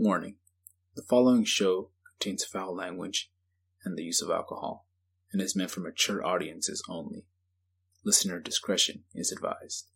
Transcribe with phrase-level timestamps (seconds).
[0.00, 0.36] Warning
[0.94, 1.90] The following show
[2.20, 3.32] contains foul language
[3.82, 4.86] and the use of alcohol
[5.32, 7.26] and is meant for mature audiences only.
[8.04, 9.88] Listener discretion is advised.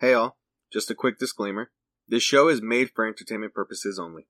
[0.00, 0.38] Hey all,
[0.72, 1.70] just a quick disclaimer.
[2.08, 4.26] This show is made for entertainment purposes only.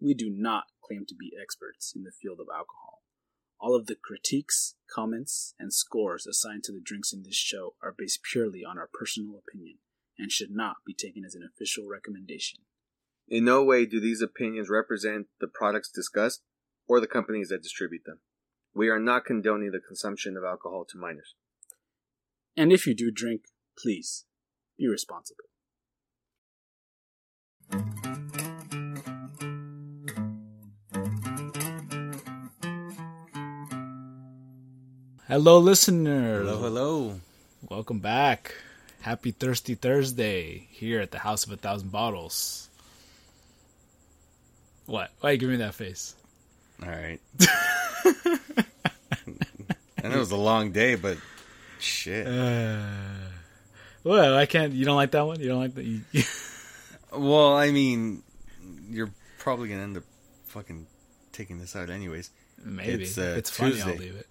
[0.00, 3.04] We do not claim to be experts in the field of alcohol.
[3.60, 7.94] All of the critiques, comments, and scores assigned to the drinks in this show are
[7.96, 9.78] based purely on our personal opinion
[10.18, 12.62] and should not be taken as an official recommendation.
[13.28, 16.42] In no way do these opinions represent the products discussed
[16.86, 18.20] or the companies that distribute them.
[18.74, 21.34] We are not condoning the consumption of alcohol to minors.
[22.56, 23.42] And if you do drink,
[23.78, 24.26] please
[24.76, 25.44] be responsible.
[35.26, 36.40] Hello, listener.
[36.40, 37.20] Hello, hello.
[37.70, 38.54] Welcome back.
[39.00, 42.68] Happy Thirsty Thursday here at the House of a Thousand Bottles.
[44.86, 45.10] What?
[45.20, 46.14] Why you give me that face?
[46.82, 47.20] All right.
[50.02, 51.16] and it was a long day, but
[51.78, 52.26] shit.
[52.26, 52.82] Uh,
[54.02, 54.72] well, I can't.
[54.72, 55.40] You don't like that one?
[55.40, 55.84] You don't like that?
[55.84, 56.02] You,
[57.12, 58.22] Well, I mean,
[58.90, 60.02] you're probably gonna end up
[60.46, 60.86] fucking
[61.32, 62.30] taking this out anyways.
[62.64, 63.80] maybe It's, it's, uh, funny.
[63.80, 64.26] I'll leave it.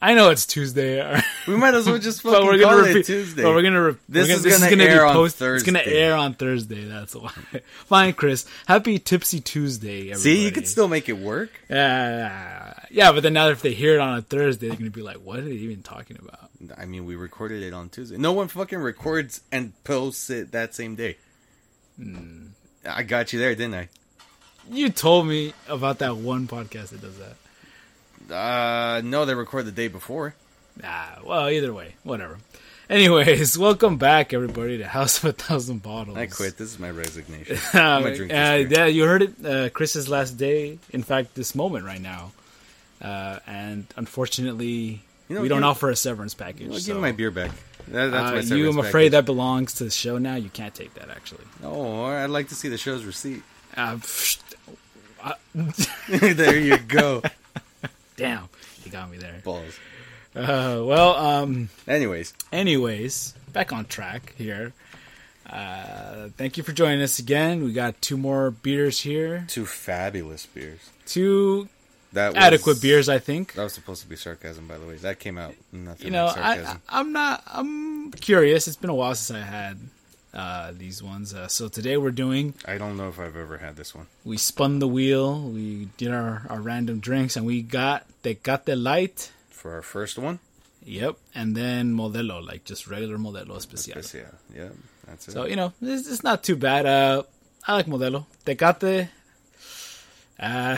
[0.00, 1.00] I know it's Tuesday,
[1.48, 3.06] We might as well just but fucking we're call gonna it repeat.
[3.06, 3.42] Tuesday.
[3.42, 3.82] But we're gonna.
[3.82, 5.54] Re- This we're is this gonna is gonna air be on Thursday.
[5.56, 6.84] It's gonna air on Thursday.
[6.84, 7.32] That's why.
[7.86, 8.46] Fine, Chris.
[8.66, 10.10] Happy Tipsy Tuesday.
[10.12, 10.20] Everybody.
[10.20, 11.50] See, you could still make it work.
[11.68, 11.74] Uh,
[12.90, 15.16] yeah, but then now if they hear it on a Thursday, they're gonna be like,
[15.16, 18.16] "What are they even talking about?" I mean, we recorded it on Tuesday.
[18.18, 21.16] No one fucking records and posts it that same day.
[22.00, 22.46] Hmm.
[22.86, 23.88] I got you there, didn't I?
[24.70, 27.34] You told me about that one podcast that does that.
[28.30, 30.34] Uh, no, they record the day before.
[30.84, 32.38] Ah, well, either way, whatever.
[32.90, 36.16] Anyways, welcome back, everybody, to House of a Thousand Bottles.
[36.16, 36.56] I quit.
[36.56, 37.58] This is my resignation.
[37.74, 39.44] I'm gonna drink uh, yeah, you heard it.
[39.44, 40.78] Uh, Chris's last day.
[40.90, 42.32] In fact, this moment right now.
[43.00, 46.70] Uh, and unfortunately, You know, we don't give- offer a severance package.
[46.70, 47.50] Give so, me my beer back.
[47.88, 49.12] That, that's uh, my you, I'm afraid package.
[49.12, 50.34] that belongs to the show now.
[50.34, 51.44] You can't take that, actually.
[51.62, 53.42] Oh, I'd like to see the show's receipt.
[53.76, 54.40] Uh, pfft,
[56.36, 57.22] there you go.
[58.18, 58.48] Damn,
[58.84, 59.40] you got me there.
[59.42, 59.78] Balls.
[60.36, 64.74] Uh, well, um, Anyways, anyways, back on track here.
[65.48, 67.64] Uh, thank you for joining us again.
[67.64, 69.46] We got two more beers here.
[69.48, 70.80] two fabulous beers.
[71.06, 71.68] Two
[72.12, 73.54] That was, adequate beers, I think.
[73.54, 74.96] That was supposed to be sarcasm, by the way.
[74.96, 76.82] That came out nothing You know, like sarcasm.
[76.88, 77.42] I, I'm not.
[77.46, 78.68] I'm curious.
[78.68, 79.78] It's been a while since I had
[80.38, 81.34] uh, these ones.
[81.34, 82.54] Uh, so today we're doing.
[82.64, 84.06] I, don't know if I've ever had this one.
[84.24, 85.40] We spun the wheel.
[85.40, 89.32] We did our, our random drinks, and we got they got the Light.
[89.50, 90.38] For our first one,
[90.84, 94.00] Yep, and then Modelo, like just regular Modelo Especial.
[94.14, 94.68] Yeah, yeah,
[95.06, 95.32] that's it.
[95.32, 96.86] So you know, it's, it's not too bad.
[96.86, 97.24] Uh,
[97.66, 98.26] I like Modelo.
[98.46, 99.08] Tecate.
[100.38, 100.76] Uh,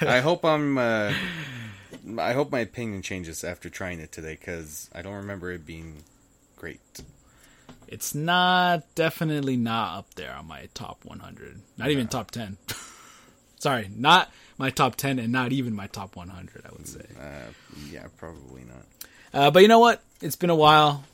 [0.06, 0.76] I hope I'm.
[0.76, 1.14] Uh,
[2.18, 6.04] I hope my opinion changes after trying it today because I don't remember it being
[6.56, 6.80] great.
[7.90, 11.60] It's not definitely not up there on my top 100.
[11.76, 12.56] Not even top 10.
[13.58, 16.64] Sorry, not my top 10 and not even my top 100.
[16.64, 17.04] I would say.
[17.20, 17.50] Uh,
[17.90, 18.86] yeah, probably not.
[19.34, 20.02] Uh, but you know what?
[20.22, 21.04] It's been a while.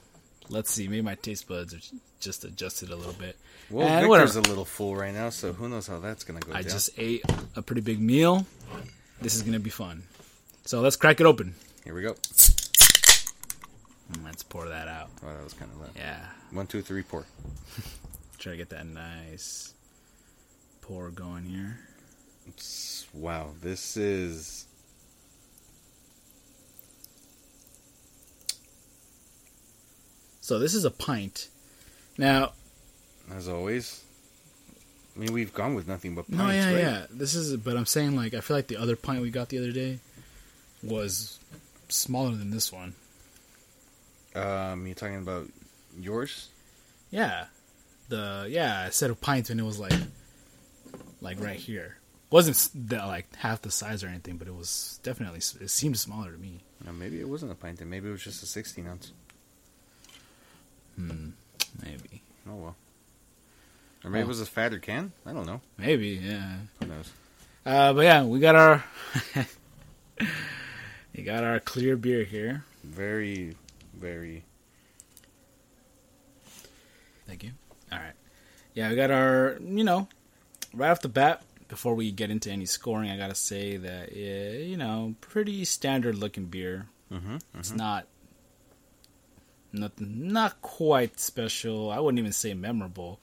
[0.48, 0.86] Let's see.
[0.86, 1.80] Maybe my taste buds are
[2.20, 3.36] just adjusted a little bit.
[3.68, 4.38] Well, And Victor's whatever.
[4.38, 6.70] a little full right now, so who knows how that's gonna go I down.
[6.70, 7.24] just ate
[7.56, 8.46] a pretty big meal.
[9.20, 10.04] This is gonna be fun.
[10.66, 11.54] So let's crack it open.
[11.84, 12.14] Here we go.
[14.12, 15.08] Mm, Let's pour that out.
[15.24, 15.90] Oh, that was kind of loud.
[15.96, 16.18] Yeah,
[16.52, 17.24] One, two, three, pour.
[18.38, 19.74] try to get that nice
[20.80, 21.78] pour going here.
[23.12, 24.66] Wow, this is
[30.40, 31.48] So this is a pint.
[32.18, 32.52] Now,
[33.34, 34.04] as always.
[35.16, 36.78] I mean, we've gone with nothing but pints, no, yeah, right?
[36.78, 37.06] yeah.
[37.10, 39.58] This is, but I'm saying like I feel like the other pint we got the
[39.58, 39.98] other day
[40.84, 41.40] was
[41.88, 42.94] smaller than this one.
[44.36, 45.48] Um, you're talking about
[45.98, 46.48] yours?
[47.10, 47.46] Yeah,
[48.08, 48.84] the yeah.
[48.86, 49.92] I said a pint and it was like
[51.20, 51.96] like right here.
[52.30, 56.32] wasn't the, like half the size or anything, but it was definitely it seemed smaller
[56.32, 56.60] to me.
[56.92, 57.80] Maybe it wasn't a pint.
[57.80, 59.12] and maybe it was just a 16 ounce.
[60.96, 62.76] Maybe, Oh well.
[64.04, 64.26] Or maybe Oh.
[64.26, 65.12] it was a fatter can.
[65.24, 65.60] I don't know.
[65.78, 66.56] maybe, yeah.
[66.80, 67.10] Who knows?
[67.64, 68.84] Uh, but yeah, we got our
[71.16, 72.64] we got our clear beer here.
[72.84, 73.56] Very,
[73.98, 74.44] very.
[77.26, 77.50] Thank you.
[77.90, 78.14] All right.
[78.74, 80.08] Yeah, we got our, you know,
[80.74, 84.10] right off the bat, before we get into any scoring, I got to say that,
[84.12, 86.86] uh, you know, pretty standard looking beer.
[87.12, 87.36] Mm-hmm.
[87.58, 88.06] It's not
[89.72, 91.90] nothing, not quite special.
[91.90, 93.20] I wouldn't even say memorable.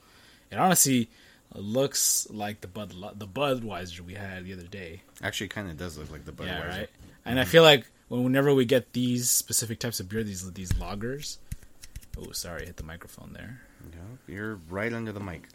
[0.50, 1.08] It honestly,
[1.54, 5.02] looks like the Bud the Budweiser we had the other day.
[5.22, 6.46] Actually, kind of does look like the Budweiser.
[6.46, 6.90] Yeah, right.
[7.24, 11.38] And I feel like whenever we get these specific types of beer, these these lagers.
[12.18, 13.60] Oh, sorry, hit the microphone there.
[13.92, 15.48] Yep, you're right under the mic.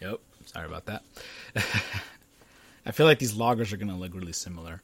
[0.00, 1.02] Yep, sorry about that.
[2.86, 4.82] I feel like these lagers are gonna look really similar,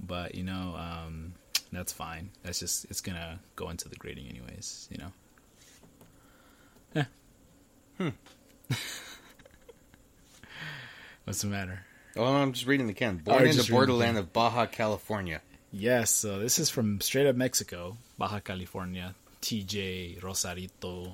[0.00, 1.34] but you know, um,
[1.72, 2.30] that's fine.
[2.42, 4.88] That's just it's gonna go into the grading anyways.
[4.90, 5.12] You know.
[6.94, 7.04] Yeah.
[7.98, 8.08] Hmm.
[11.24, 11.84] What's the matter?
[12.16, 13.22] Oh, I'm just reading the can.
[13.22, 15.40] Oh, Born you're in the just reading the borderland of Baja California.
[15.72, 21.12] Yes, so this is from straight up Mexico, Baja California, TJ Rosarito.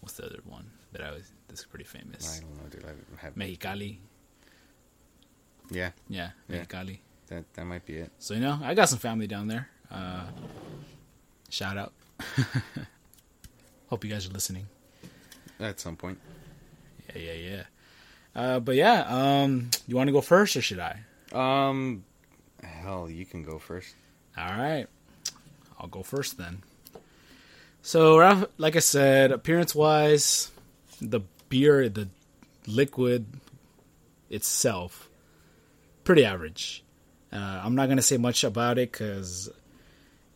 [0.00, 1.24] What's the other one that I was?
[1.48, 2.38] This is pretty famous.
[2.38, 2.84] I don't know, dude.
[2.84, 3.96] I have, Mexicali.
[5.70, 6.64] yeah, Yeah, Yeah.
[6.64, 6.98] Mexicali.
[7.28, 8.10] that that might be it.
[8.18, 9.68] So you know, I got some family down there.
[9.90, 10.24] Uh,
[11.50, 11.92] shout out.
[13.88, 14.66] Hope you guys are listening.
[15.60, 16.18] At some point.
[17.14, 17.62] Yeah, yeah, yeah.
[18.34, 21.00] Uh, but yeah, um, you want to go first or should I?
[21.32, 22.04] Um,
[22.62, 23.94] hell, you can go first.
[24.36, 24.86] All right,
[25.78, 26.62] I'll go first then.
[27.82, 30.50] So, like I said, appearance-wise,
[31.00, 32.08] the beer, the
[32.66, 33.26] liquid
[34.30, 35.08] itself,
[36.04, 36.84] pretty average.
[37.32, 39.50] Uh, I'm not gonna say much about it because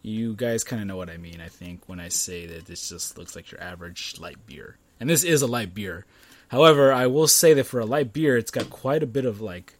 [0.03, 1.41] you guys kind of know what I mean.
[1.41, 5.09] I think when I say that this just looks like your average light beer, and
[5.09, 6.05] this is a light beer.
[6.49, 9.41] However, I will say that for a light beer, it's got quite a bit of
[9.41, 9.75] like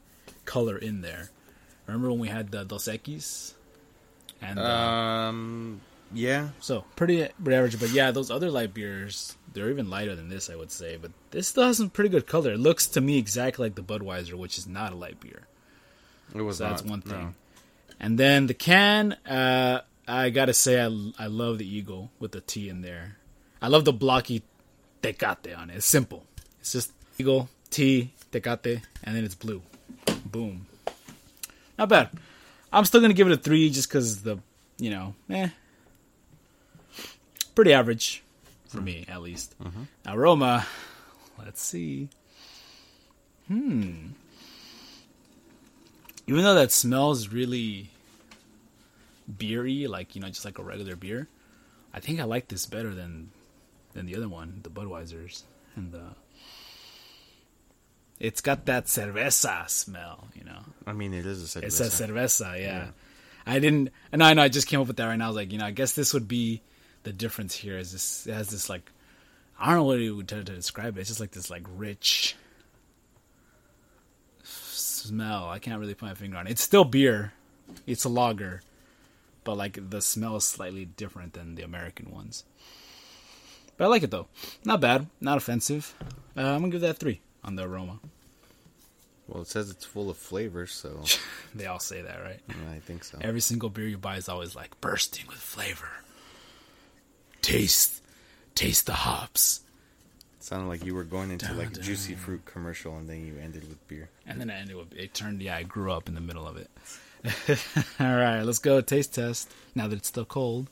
[0.45, 1.31] color in there.
[1.87, 3.55] Remember when we had the Dos Equis?
[4.43, 5.81] And uh, Um,
[6.13, 10.29] yeah, so pretty, pretty average, but yeah, those other light beers, they're even lighter than
[10.29, 10.97] this, I would say.
[11.01, 12.53] But this still has some pretty good color.
[12.53, 15.43] It looks to me exactly like the Budweiser, which is not a light beer.
[16.35, 17.13] it was So that's not, one no.
[17.13, 17.35] thing.
[17.99, 20.87] And then the can, uh, I gotta say, I,
[21.19, 23.17] I love the Eagle with the T in there.
[23.63, 24.43] I love the blocky
[25.03, 25.77] Tecate on it.
[25.77, 26.25] It's simple.
[26.61, 29.63] It's just Eagle, T, Tecate, and then it's blue.
[30.27, 30.67] Boom.
[31.79, 32.11] Not bad.
[32.73, 34.39] I'm still gonna give it a three just because the,
[34.79, 35.49] you know, eh.
[37.55, 38.23] Pretty average
[38.69, 39.55] for me, at least.
[40.07, 40.67] Aroma,
[41.39, 42.09] let's see.
[43.49, 44.09] Hmm.
[46.27, 47.91] Even though that smells really
[49.39, 51.29] beery, like you know, just like a regular beer,
[51.95, 53.31] I think I like this better than
[53.95, 55.43] than the other one, the Budweisers,
[55.75, 56.15] and the.
[58.19, 60.61] It's got that cerveza smell, you know.
[60.87, 61.65] I mean, it is a cerveza.
[61.65, 62.89] It's a cerveza, yeah.
[63.47, 65.27] I didn't, and I know I just came up with that right now.
[65.27, 66.63] I was like, you know, I guess this would be
[67.05, 67.79] the difference here.
[67.79, 68.91] Is this it has this like,
[69.59, 71.01] I don't know what it would to, to describe it.
[71.01, 72.37] It's just like this like rich
[74.43, 75.49] smell.
[75.49, 76.51] I can't really put my finger on it.
[76.51, 77.33] It's still beer.
[77.87, 78.63] It's a lager,
[79.45, 82.45] but like the smell is slightly different than the American ones.
[83.77, 84.27] But I like it though.
[84.65, 85.07] Not bad.
[85.21, 85.95] Not offensive.
[86.37, 88.01] Uh, I'm gonna give that three on the aroma.
[89.29, 91.01] Well, it says it's full of flavors, so
[91.55, 92.41] They all say that, right?
[92.49, 93.19] yeah, I think so.
[93.21, 95.89] Every single beer you buy is always like bursting with flavor.
[97.43, 98.03] Taste,
[98.55, 99.61] taste the hops.
[100.39, 103.27] It sounded like you were going into Dun, like a juicy fruit commercial, and then
[103.27, 104.11] you ended with beer.
[104.27, 105.43] And then I ended with it turned.
[105.43, 106.71] Yeah, I grew up in the middle of it.
[108.01, 109.51] All right, let's go taste test.
[109.75, 110.71] Now that it's still cold.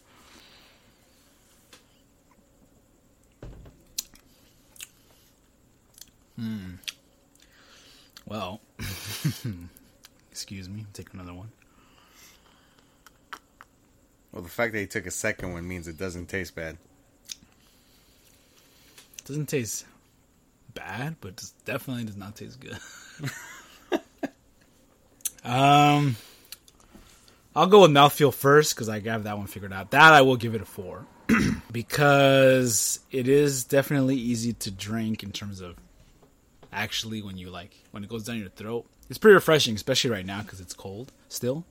[6.39, 6.75] Hmm.
[8.27, 8.61] Well,
[10.31, 10.87] excuse me.
[10.93, 11.51] Take another one.
[14.33, 16.77] Well, the fact that he took a second one means it doesn't taste bad.
[19.25, 19.87] Doesn't taste
[20.75, 22.77] bad, but definitely does not taste good.
[25.45, 26.17] um,
[27.55, 29.93] I'll go with mouthfeel first because I have that one figured out.
[29.93, 31.07] That I will give it a four
[31.73, 35.77] because it is definitely easy to drink in terms of
[36.75, 38.87] actually when you like when it goes down your throat.
[39.09, 41.65] It's pretty refreshing, especially right now because it's cold still.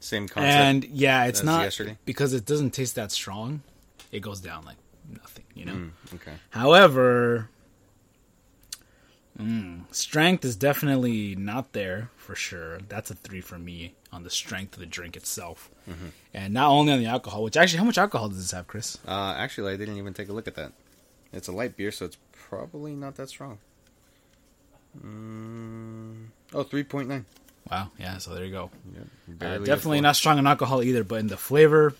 [0.00, 0.52] Same concept.
[0.52, 1.98] And yeah, it's not yesterday?
[2.04, 3.62] because it doesn't taste that strong.
[4.12, 4.76] It goes down like
[5.10, 5.72] nothing, you know.
[5.72, 6.32] Mm, okay.
[6.50, 7.48] However,
[9.40, 12.78] mm, strength is definitely not there for sure.
[12.88, 15.70] That's a three for me on the strength of the drink itself,
[16.32, 17.42] and not only on the alcohol.
[17.42, 18.98] Which actually, how much alcohol does this have, Chris?
[19.06, 20.72] Uh, actually, I didn't even take a look at that.
[21.32, 23.58] It's a light beer, so it's probably not that strong.
[25.04, 27.24] Mm, oh, 3.9.
[27.70, 28.18] Wow, yeah.
[28.18, 28.70] So there you go.
[28.94, 31.94] Yep, Uh, definitely not strong in alcohol either, but in the flavor.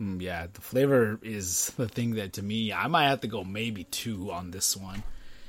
[0.00, 3.44] Mm, Yeah, the flavor is the thing that to me, I might have to go
[3.44, 5.02] maybe two on this one.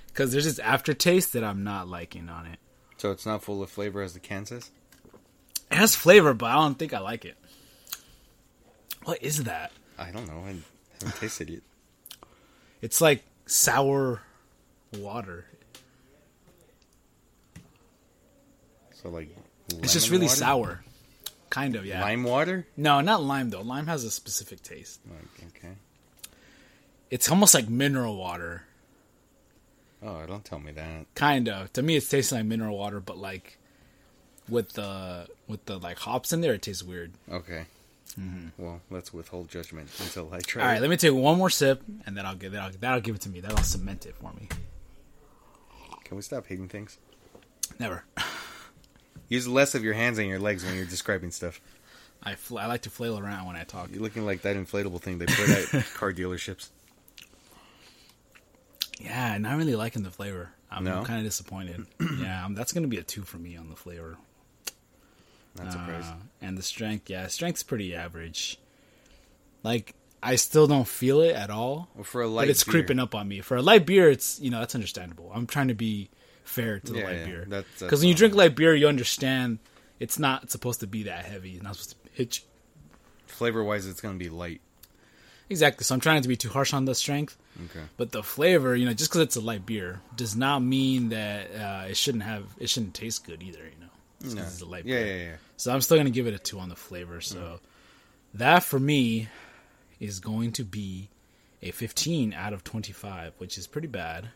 [0.07, 2.59] Because there's this aftertaste that I'm not liking on it.
[2.97, 4.71] So it's not full of flavor as the can says?
[5.69, 7.37] It has flavor, but I don't think I like it.
[9.03, 9.71] What is that?
[9.99, 10.39] I don't know.
[10.45, 10.55] I
[10.99, 11.63] haven't tasted it.
[12.81, 14.21] It's like sour
[14.97, 15.45] water.
[19.01, 19.35] So like,
[19.83, 20.35] It's just really water?
[20.37, 20.83] sour.
[21.49, 22.01] Kind of, yeah.
[22.01, 22.67] Lime water.
[22.75, 23.61] No, not lime though.
[23.61, 24.99] Lime has a specific taste.
[25.09, 25.73] Like, okay.
[27.09, 28.63] It's almost like mineral water.
[30.03, 31.05] Oh, don't tell me that.
[31.15, 31.71] Kind of.
[31.73, 33.57] To me, it's tasting like mineral water, but like
[34.49, 37.13] with the with the like hops in there, it tastes weird.
[37.31, 37.65] Okay.
[38.57, 40.63] Well, let's withhold judgment until I try.
[40.63, 43.15] All right, let me take one more sip, and then I'll give that'll, that'll give
[43.15, 43.41] it to me.
[43.41, 44.49] That'll cement it for me.
[46.03, 46.97] Can we stop hating things?
[47.79, 48.03] Never.
[49.29, 51.59] Use less of your hands and your legs when you're describing stuff.
[52.23, 53.89] I fl- I like to flail around when I talk.
[53.91, 56.69] You're looking like that inflatable thing they put at car dealerships.
[58.99, 60.49] Yeah, not really liking the flavor.
[60.71, 61.03] I'm No?
[61.03, 61.85] kind of disappointed.
[62.19, 64.17] yeah, um, that's gonna be a two for me on the flavor.
[65.57, 66.07] Not surprised.
[66.07, 68.57] Uh, and the strength, yeah, strength's pretty average.
[69.63, 72.71] Like I still don't feel it at all, well, for a light, but it's beer-
[72.73, 73.41] creeping up on me.
[73.41, 75.31] For a light beer, it's you know that's understandable.
[75.33, 76.09] I'm trying to be
[76.43, 79.59] fair to the Yeah, light yeah, beer because when you drink light beer, you understand
[79.99, 81.53] it's not supposed to be that heavy.
[81.55, 82.43] It's not supposed to hit you.
[83.27, 84.61] Flavor wise, it's gonna be light.
[85.49, 85.83] Exactly.
[85.85, 87.37] So I'm trying to be too harsh on the strength.
[87.71, 87.85] Okay.
[87.95, 91.47] But the flavor, you know, just because it's a light beer does not mean that
[91.55, 93.59] uh, it shouldn't have, it shouldn't taste good either.
[93.63, 94.41] You know, No.
[94.41, 95.07] it's a light Yeah, beer.
[95.17, 95.35] yeah, yeah.
[95.57, 97.19] So I'm still gonna give it a two on the flavor.
[97.19, 97.59] So
[98.33, 99.27] that for me
[99.99, 101.09] is going to be
[101.61, 104.29] a 15 out of 25, which is pretty bad.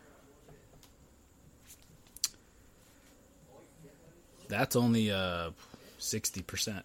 [4.48, 5.52] That's only uh
[6.00, 6.82] 60%.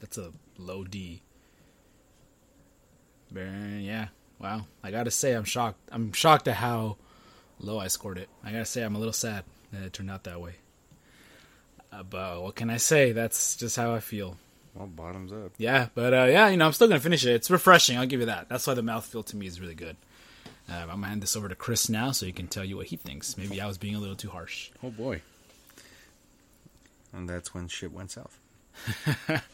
[0.00, 1.22] That's a low D.
[3.30, 4.08] Very- Yeah.
[4.38, 4.66] Wow.
[4.82, 5.80] I gotta say, I'm shocked.
[5.90, 6.96] I'm shocked at how
[7.58, 8.28] low I scored it.
[8.44, 10.54] I gotta say, I'm a little sad that it turned out that way.
[11.94, 13.12] Uh, but what can I say?
[13.12, 14.36] That's just how I feel.
[14.74, 15.52] Well, bottoms up.
[15.58, 17.34] Yeah, but uh, yeah, you know, I'm still gonna finish it.
[17.34, 17.96] It's refreshing.
[17.96, 18.48] I'll give you that.
[18.48, 19.96] That's why the mouthfeel to me is really good.
[20.68, 22.86] Uh, I'm gonna hand this over to Chris now, so he can tell you what
[22.86, 23.36] he thinks.
[23.36, 24.70] Maybe I was being a little too harsh.
[24.82, 25.22] Oh boy.
[27.12, 28.40] And that's when shit went south.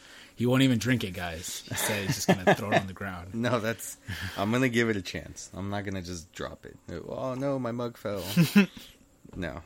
[0.41, 1.61] He won't even drink it, guys.
[1.69, 3.33] He said he's just gonna throw it on the ground.
[3.35, 3.97] No, that's.
[4.35, 5.51] I'm gonna give it a chance.
[5.53, 6.75] I'm not gonna just drop it.
[7.07, 8.23] Oh no, my mug fell.
[9.35, 9.61] no.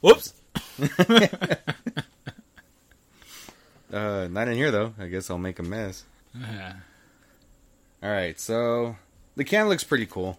[0.00, 0.34] Whoops.
[3.96, 4.92] Uh, not in here though.
[4.98, 6.04] I guess I'll make a mess.
[6.38, 6.74] Yeah.
[8.02, 8.96] All right, so
[9.36, 10.38] the can looks pretty cool.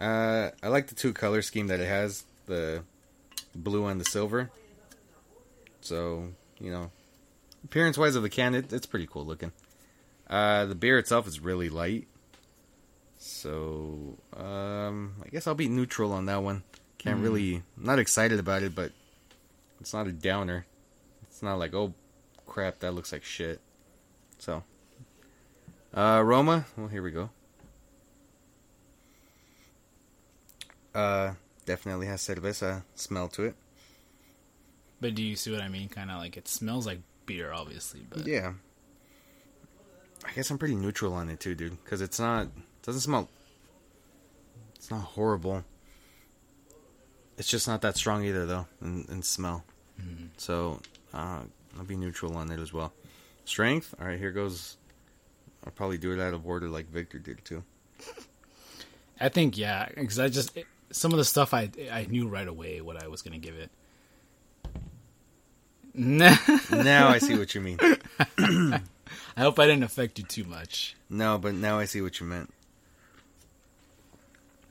[0.00, 2.82] Uh, I like the two color scheme that it has, the
[3.54, 4.50] blue and the silver.
[5.80, 6.90] So you know,
[7.64, 9.52] appearance wise of the can, it, it's pretty cool looking.
[10.28, 12.08] Uh, the beer itself is really light,
[13.16, 16.64] so um, I guess I'll be neutral on that one.
[16.98, 18.90] Can't really, I'm not excited about it, but
[19.80, 20.66] it's not a downer.
[21.22, 21.94] It's not like oh
[22.56, 23.60] crap, that looks like shit.
[24.38, 24.62] So
[25.94, 26.64] uh, aroma.
[26.74, 27.28] Well, here we go.
[30.94, 31.34] Uh,
[31.66, 33.54] definitely has cerveza smell to it.
[35.02, 35.90] But do you see what I mean?
[35.90, 38.06] Kind of like it smells like beer, obviously.
[38.08, 38.54] But Yeah.
[40.24, 42.44] I guess I'm pretty neutral on it too, dude, because it's not.
[42.46, 42.50] it
[42.82, 43.28] Doesn't smell.
[44.76, 45.62] It's not horrible.
[47.36, 49.62] It's just not that strong either, though, in, in smell.
[50.38, 50.80] So
[51.12, 51.40] uh,
[51.78, 52.92] I'll be neutral on it as well.
[53.44, 53.94] Strength.
[54.00, 54.76] All right, here goes.
[55.64, 57.62] I'll probably do it out of order like Victor did too.
[59.20, 62.46] I think yeah, because I just it, some of the stuff I I knew right
[62.46, 63.70] away what I was gonna give it.
[65.98, 67.78] Now I see what you mean.
[68.38, 68.80] I
[69.40, 70.94] hope I didn't affect you too much.
[71.08, 72.52] No, but now I see what you meant.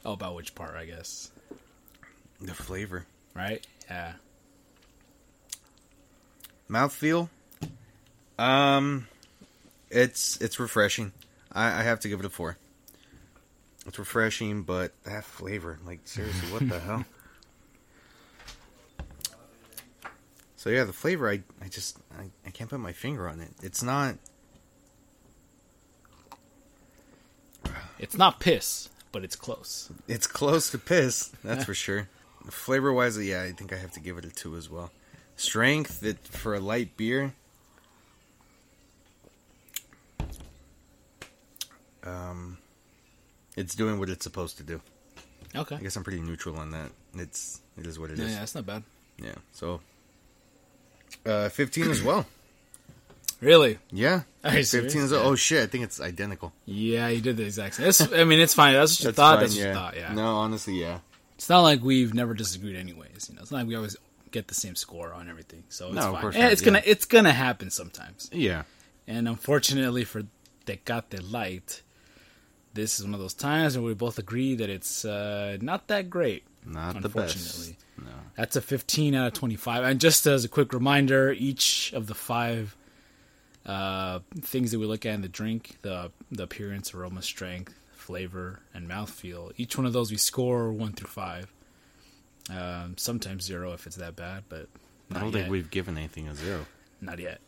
[0.06, 1.32] Oh, about which part, I guess.
[2.40, 3.06] The flavor.
[3.34, 3.66] Right?
[3.90, 4.14] Yeah.
[6.70, 7.30] Mouthfeel.
[8.38, 9.08] Um,
[9.90, 11.14] it's it's refreshing.
[11.52, 12.58] I, I have to give it a four.
[13.86, 17.06] It's refreshing, but that flavor, like seriously, what the hell?
[20.56, 23.52] So yeah, the flavor, I I just I, I can't put my finger on it.
[23.62, 24.16] It's not.
[27.98, 29.90] It's not piss, but it's close.
[30.08, 32.10] It's close to piss, that's for sure.
[32.50, 34.92] Flavor wise, yeah, I think I have to give it a two as well.
[35.38, 37.34] Strength, that for a light beer.
[42.04, 42.58] Um,
[43.56, 44.82] it's doing what it's supposed to do.
[45.56, 45.76] Okay.
[45.76, 46.92] I guess I'm pretty neutral on that.
[47.16, 48.32] It's it is what it Yeah, is.
[48.34, 48.84] yeah, that's not bad.
[49.18, 49.36] Yeah.
[49.54, 49.82] So,
[51.26, 52.26] uh, 15 as well.
[53.42, 53.80] Really?
[53.92, 54.22] Yeah.
[54.44, 54.96] Are you 15 serious?
[54.96, 55.28] as well.
[55.28, 55.64] Oh shit!
[55.64, 56.54] I think it's identical.
[56.66, 57.88] Yeah, you did the exact same.
[57.88, 58.74] It's, I mean, it's fine.
[58.74, 59.34] That's what you That's thought.
[59.36, 59.96] fine, that's what you thought.
[59.98, 60.14] Yeah.
[60.14, 61.00] No, honestly, yeah.
[61.36, 63.28] It's not like we've never disagreed, anyways.
[63.30, 63.98] You know, it's not like we always
[64.36, 65.64] get the same score on everything.
[65.70, 66.24] So it's No, fine.
[66.34, 66.92] not, it's gonna yeah.
[66.94, 68.30] it's gonna happen sometimes.
[68.32, 68.64] Yeah.
[69.08, 70.24] And unfortunately for
[70.66, 71.82] Tecate Light,
[72.74, 76.10] this is one of those times where we both agree that it's uh, not that
[76.10, 76.44] great.
[76.66, 77.74] Not the best.
[77.98, 78.08] No.
[78.36, 79.84] That's a 15 out of 25.
[79.84, 82.76] And just as a quick reminder, each of the five
[83.66, 88.60] uh, things that we look at in the drink the the appearance, aroma, strength, flavor,
[88.74, 91.52] and mouthfeel each one of those we score one through five.
[92.50, 94.68] Um, sometimes zero if it's that bad, but
[95.12, 95.34] I don't yet.
[95.42, 96.66] think we've given anything a zero.
[97.02, 97.42] Not yet.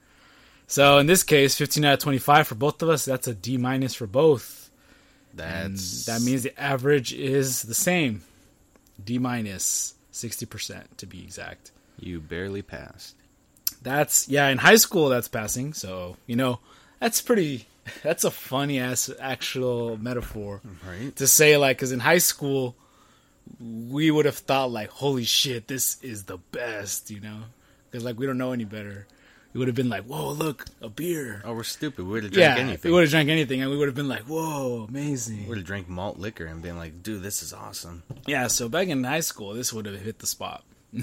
[0.66, 3.04] so in this case, 15 out of 25 for both of us.
[3.04, 4.70] That's a D minus for both.
[5.38, 8.22] And That's that means the average is the same.
[9.02, 11.70] D minus 60% to be exact.
[11.98, 13.14] you barely passed.
[13.82, 15.72] That's yeah, in high school that's passing.
[15.72, 16.58] So, you know,
[16.98, 17.66] that's pretty
[18.02, 21.14] that's a funny ass actual metaphor Right?
[21.16, 22.74] to say like cuz in high school
[23.58, 27.40] we would have thought like holy shit, this is the best, you know?
[27.92, 29.06] Cuz like we don't know any better.
[29.52, 32.04] We would have been like, "Whoa, look, a beer." Oh, we're stupid.
[32.04, 32.88] We would have drank yeah, anything.
[32.88, 35.58] we would have drank anything and we would have been like, "Whoa, amazing." We would
[35.58, 38.04] have drank malt liquor and been like, dude, this is awesome.
[38.28, 40.62] Yeah, so back in high school, this would have hit the spot.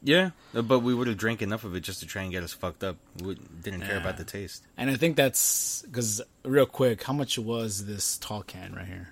[0.00, 2.44] Yeah, uh, but we would have drank enough of it just to try and get
[2.44, 2.96] us fucked up.
[3.20, 4.00] We didn't care Yeah.
[4.00, 4.62] about the taste.
[4.76, 9.08] And I think that's because real quick, how much was this tall can right here?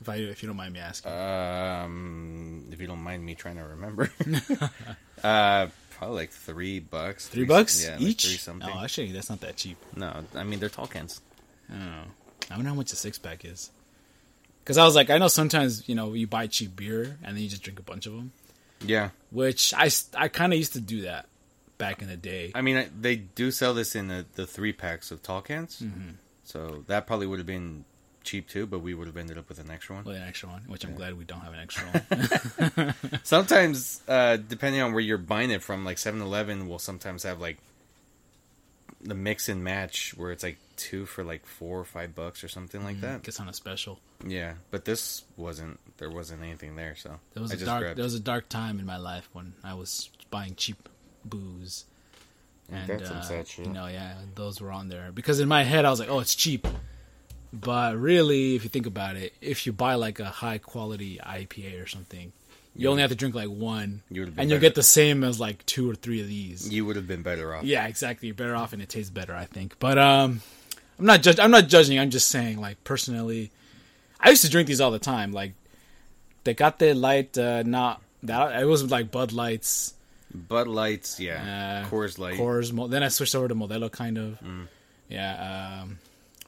[0.00, 3.56] If I if you don't mind me asking, Um, if you don't mind me trying
[3.56, 4.10] to remember,
[5.24, 7.28] uh, probably like three bucks.
[7.28, 8.26] three bucks yeah, like each.
[8.26, 8.68] three something.
[8.72, 9.78] Oh, actually, that's not that cheap.
[9.96, 11.20] no, I mean they're tall cans.
[11.72, 11.74] Oh,
[12.50, 13.70] I wonder how much a six pack is.
[14.62, 17.42] Because I was like, I know sometimes you know you buy cheap beer and then
[17.42, 18.32] you just drink a bunch of them,
[18.84, 21.26] Yeah, which I I kind of used to do that
[21.78, 22.52] back in the day.
[22.54, 25.80] I mean I, they do sell this in the, the three packs of tall cans,
[25.82, 26.10] Mm-hmm.
[26.44, 27.84] so that probably would have been
[28.26, 28.66] cheap too.
[28.66, 30.04] But we would have ended up with an extra one.
[30.04, 31.84] With an extra one, which I'm glad we don't have an extra
[32.74, 32.94] one.
[33.22, 37.56] Sometimes, uh, depending on where you're buying it from, like 7-Eleven will sometimes have like
[39.02, 42.48] the mix and match where it's like two for like four or five bucks or
[42.48, 43.22] something like that.
[43.22, 43.98] Gets on a special.
[44.26, 45.78] Yeah, but this wasn't.
[45.98, 47.80] There wasn't anything there, so There was I a dark.
[47.82, 47.96] grabbed.
[47.98, 50.88] There was a dark time in my life when I was buying cheap
[51.24, 51.84] booze,
[52.70, 53.66] and That's some uh, sad shit.
[53.66, 56.18] you know, yeah, those were on there because in my head I was like, oh,
[56.20, 56.66] it's cheap,
[57.60, 61.82] but really, if you think about it, if you buy like a high quality IPA
[61.82, 62.32] or something,
[62.74, 65.64] you only have to drink like one, You and you'll get the same as like
[65.64, 66.68] two or three of these.
[66.68, 67.64] You would have been better off.
[67.64, 68.28] Yeah, exactly.
[68.28, 69.78] You're better off, and it tastes better, I think.
[69.78, 70.42] But um,
[70.98, 71.38] I'm not judge.
[71.38, 71.98] I'm not judging.
[71.98, 73.50] I'm just saying, like personally,
[74.20, 75.32] I used to drink these all the time.
[75.32, 75.52] Like
[76.44, 79.94] they got Tecate Light, uh, not that it was like Bud Lights,
[80.34, 81.82] Bud Lights, yeah.
[81.86, 82.38] Uh, Coors Light.
[82.38, 82.90] Coors.
[82.90, 84.40] Then I switched over to Modelo, kind of.
[84.40, 84.66] Mm.
[85.08, 85.80] Yeah.
[85.82, 85.98] Um,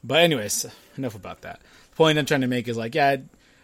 [0.03, 0.65] but anyways,
[0.97, 1.59] enough about that.
[1.91, 3.17] The point I'm trying to make is like, yeah.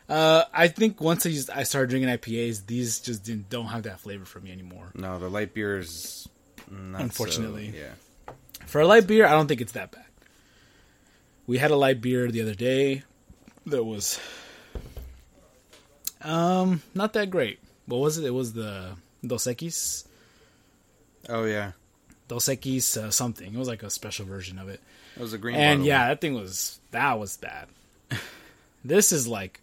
[0.07, 3.83] Uh, I think once I, used, I started drinking IPAs, these just didn't, don't have
[3.83, 4.91] that flavor for me anymore.
[4.93, 6.29] No, the light beer is
[6.69, 7.73] not so- Unfortunately.
[7.75, 8.33] yeah.
[8.67, 10.05] For a light beer, I don't think it's that bad.
[11.47, 13.03] We had a light beer the other day
[13.67, 14.19] that was
[16.21, 17.59] um not that great.
[17.85, 18.25] What was it?
[18.25, 18.95] It was the
[19.25, 20.05] Dos Equis.
[21.29, 21.71] Oh yeah,
[22.27, 23.53] Dos Equis uh, something.
[23.53, 24.81] It was like a special version of it.
[25.15, 25.55] It was a green.
[25.55, 25.87] And bottle.
[25.87, 27.67] yeah, that thing was that was bad.
[28.85, 29.59] this is like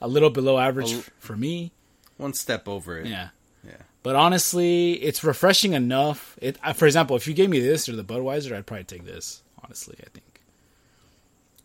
[0.00, 1.72] a little below average for me.
[2.16, 3.06] one step over it.
[3.06, 3.28] Yeah.
[3.64, 3.72] yeah.
[4.02, 6.36] But honestly, it's refreshing enough.
[6.42, 9.04] It, uh, for example, if you gave me this or the Budweiser, I'd probably take
[9.04, 9.42] this.
[9.62, 10.40] Honestly, I think.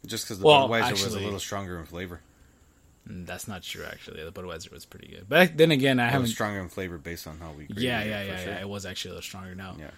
[0.05, 2.21] Just because the Well, Budweiser was a little stronger in flavor.
[3.09, 4.23] Mm, That's not true, actually.
[4.23, 5.25] The Budweiser was pretty good.
[5.27, 6.27] But then again, I It haven't.
[6.27, 7.65] stronger in flavor based on how we.
[7.75, 8.53] Yeah, yeah, yeah, sure.
[8.53, 8.61] yeah.
[8.61, 9.75] It was actually a little stronger now.
[9.79, 9.89] Yeah.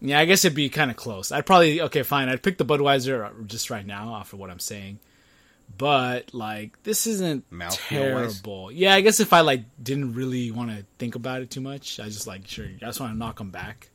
[0.00, 1.32] Yeah, I guess it'd be kind of close.
[1.32, 2.28] I'd probably okay, fine.
[2.28, 4.98] I'd pick the Budweiser uh, just right now off of what I'm saying.
[5.78, 8.70] But like, this isn't terrible.
[8.70, 11.98] Yeah, I guess if I like didn't really want to think about it too much,
[11.98, 12.66] I just like sure.
[12.66, 13.88] I just want to knock them back.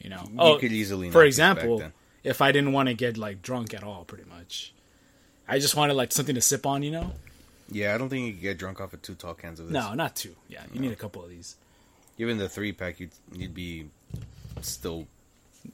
[0.00, 0.22] You know.
[0.30, 1.10] You oh, could easily.
[1.10, 1.92] for back example, then.
[2.22, 4.74] if I didn't want to get like drunk at all, pretty much,
[5.48, 6.82] I just wanted like something to sip on.
[6.82, 7.12] You know.
[7.70, 9.72] Yeah, I don't think you could get drunk off of two tall cans of this.
[9.72, 10.36] No, not two.
[10.48, 11.56] Yeah, you need a couple of these.
[12.18, 13.86] Even the three pack, you'd you'd be
[14.62, 15.06] still.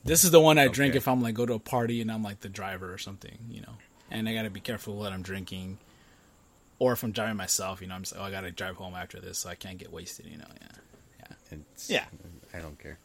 [0.05, 2.23] This is the one I drink if I'm like go to a party and I'm
[2.23, 3.75] like the driver or something, you know.
[4.11, 5.79] And I gotta be careful what I'm drinking,
[6.79, 7.95] or if I'm driving myself, you know.
[7.95, 10.27] I'm just like, oh, I gotta drive home after this, so I can't get wasted,
[10.27, 10.47] you know.
[10.61, 10.77] Yeah,
[11.21, 12.05] yeah, it's, Yeah.
[12.53, 12.99] I don't care.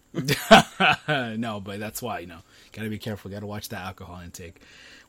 [1.38, 2.40] No, but that's why you know,
[2.72, 3.30] gotta be careful.
[3.32, 4.60] Gotta watch the alcohol intake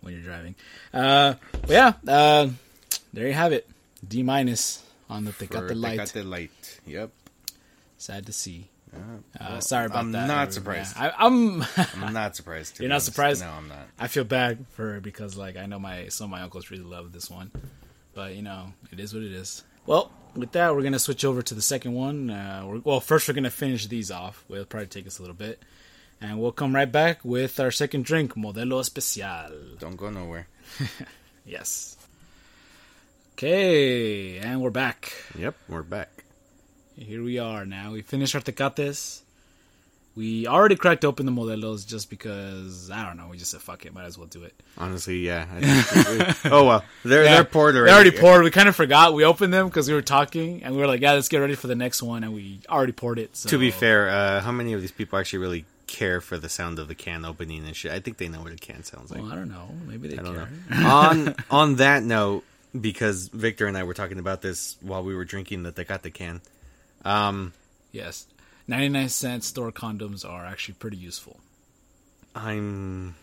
[0.00, 0.54] when you're driving.
[0.92, 2.48] Uh, but yeah, uh,
[3.12, 3.68] there you have it.
[4.06, 6.00] D minus on the Tecate Light.
[6.00, 6.80] Tecate Light.
[6.86, 7.10] Yep.
[7.98, 8.68] Sad to see.
[9.38, 10.26] Uh, well, sorry about I'm that.
[10.28, 10.96] not surprised.
[10.96, 11.62] Yeah, I, I'm.
[12.02, 12.76] I'm not surprised.
[12.76, 13.06] to You're not honest.
[13.06, 13.42] surprised?
[13.42, 13.86] No, I'm not.
[13.98, 16.84] I feel bad for her because like I know my some of my uncles really
[16.84, 17.50] love this one,
[18.14, 19.62] but you know it is what it is.
[19.86, 22.30] Well, with that, we're gonna switch over to the second one.
[22.30, 24.44] Uh, we're, well, first we're gonna finish these off.
[24.50, 25.62] It'll probably take us a little bit,
[26.20, 29.52] And we'll come right back with our second drink, Modelo Especial.
[29.78, 30.48] Don't go nowhere.
[31.48, 31.96] Yes.
[33.34, 35.12] Okay, and we're back.
[35.38, 36.15] Yep, we're back.
[36.96, 37.92] Here we are now.
[37.92, 39.22] We finished our tecates.
[40.16, 43.28] We already cracked open the modelos just because I don't know.
[43.28, 44.54] We just said fuck it, might as well do it.
[44.78, 45.44] Honestly, yeah.
[46.46, 47.92] Oh well, they're Yeah, they're poured They already.
[47.92, 48.42] already poured.
[48.44, 49.12] We kind of forgot.
[49.12, 51.54] We opened them because we were talking, and we were like, "Yeah, let's get ready
[51.54, 53.36] for the next one." And we already poured it.
[53.36, 53.50] So.
[53.50, 56.78] To be fair, uh, how many of these people actually really care for the sound
[56.78, 57.92] of the can opening and shit?
[57.92, 59.20] I think they know what a can sounds like.
[59.20, 59.68] well, I don't know.
[59.86, 60.48] Maybe they I don't care.
[60.70, 60.88] know.
[60.88, 62.42] on on that note,
[62.78, 66.40] because Victor and I were talking about this while we were drinking the Tecate can.
[67.06, 67.52] Um,
[67.92, 68.26] Yes,
[68.66, 71.40] ninety-nine cent store condoms are actually pretty useful.
[72.34, 73.14] I'm.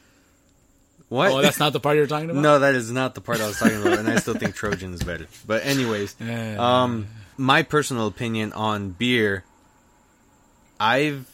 [1.10, 1.32] What?
[1.32, 2.42] Oh, that's not the part you're talking about.
[2.42, 4.94] no, that is not the part I was talking about, and I still think Trojan
[4.94, 5.28] is better.
[5.46, 6.16] But anyways,
[6.58, 9.44] um, my personal opinion on beer,
[10.80, 11.30] I've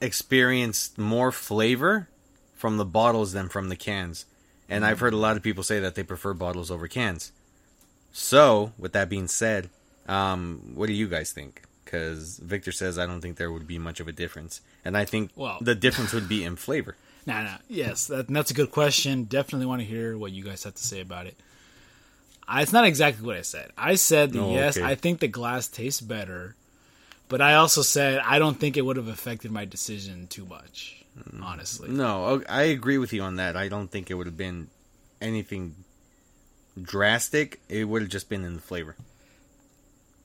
[0.00, 2.08] experienced more flavor
[2.54, 4.26] from the bottles than from the cans,
[4.68, 7.32] and I've heard a lot of people say that they prefer bottles over cans.
[8.12, 9.70] So, with that being said,
[10.10, 11.62] um, what do you guys think?
[11.84, 15.04] Because Victor says I don't think there would be much of a difference, and I
[15.04, 16.96] think Well- the difference would be in flavor.
[17.26, 17.58] Nah, nah.
[17.68, 19.24] Yes, that, that's a good question.
[19.24, 21.36] Definitely want to hear what you guys have to say about it.
[22.48, 23.70] I, it's not exactly what I said.
[23.76, 24.86] I said Oh, yes, okay.
[24.86, 26.56] I think the glass tastes better,
[27.28, 31.04] but I also said I don't think it would have affected my decision too much.
[31.42, 33.54] Honestly, No, I agree with you on that.
[33.54, 34.68] I don't think it would have been
[35.20, 35.74] anything
[36.80, 37.60] drastic.
[37.68, 38.96] It would have just been in the flavor.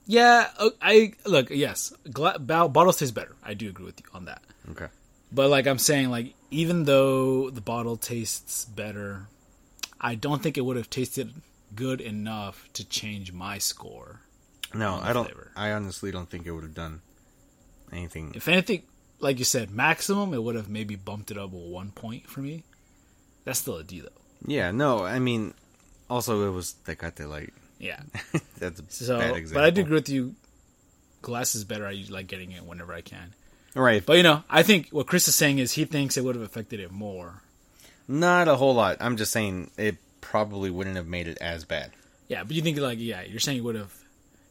[0.06, 0.48] Yeah.
[0.80, 1.50] I look.
[1.50, 3.34] Yes, gla- bo- bottles taste better.
[3.44, 4.42] I do agree with you on that.
[4.70, 4.86] Okay.
[5.32, 9.28] But like I'm saying, like even though the bottle tastes better,
[10.00, 11.34] I don't think it would have tasted
[11.74, 14.20] good enough to change my score.
[14.74, 15.24] No, I don't.
[15.26, 15.50] flavor.
[15.56, 17.00] I honestly don't think it would have done
[17.92, 18.32] anything.
[18.34, 18.82] If anything,
[19.20, 22.62] like you said, maximum it would have maybe bumped it up one point for me.
[23.44, 24.08] That's still a D though.
[24.46, 25.04] Yeah, no.
[25.04, 25.54] I mean,
[26.10, 27.52] also it was Tecate Light.
[27.78, 28.00] Yeah.
[28.58, 29.62] That's a So, bad example.
[29.62, 30.34] but I do agree with you.
[31.22, 31.86] Glass is better.
[31.86, 33.32] I like getting it whenever I can.
[33.74, 36.34] Right, But you know, I think what Chris is saying is he thinks it would
[36.34, 37.42] have affected it more.
[38.08, 38.96] not a whole lot.
[39.00, 41.90] I'm just saying it probably wouldn't have made it as bad.
[42.28, 43.92] Yeah, but you think like yeah, you're saying it would have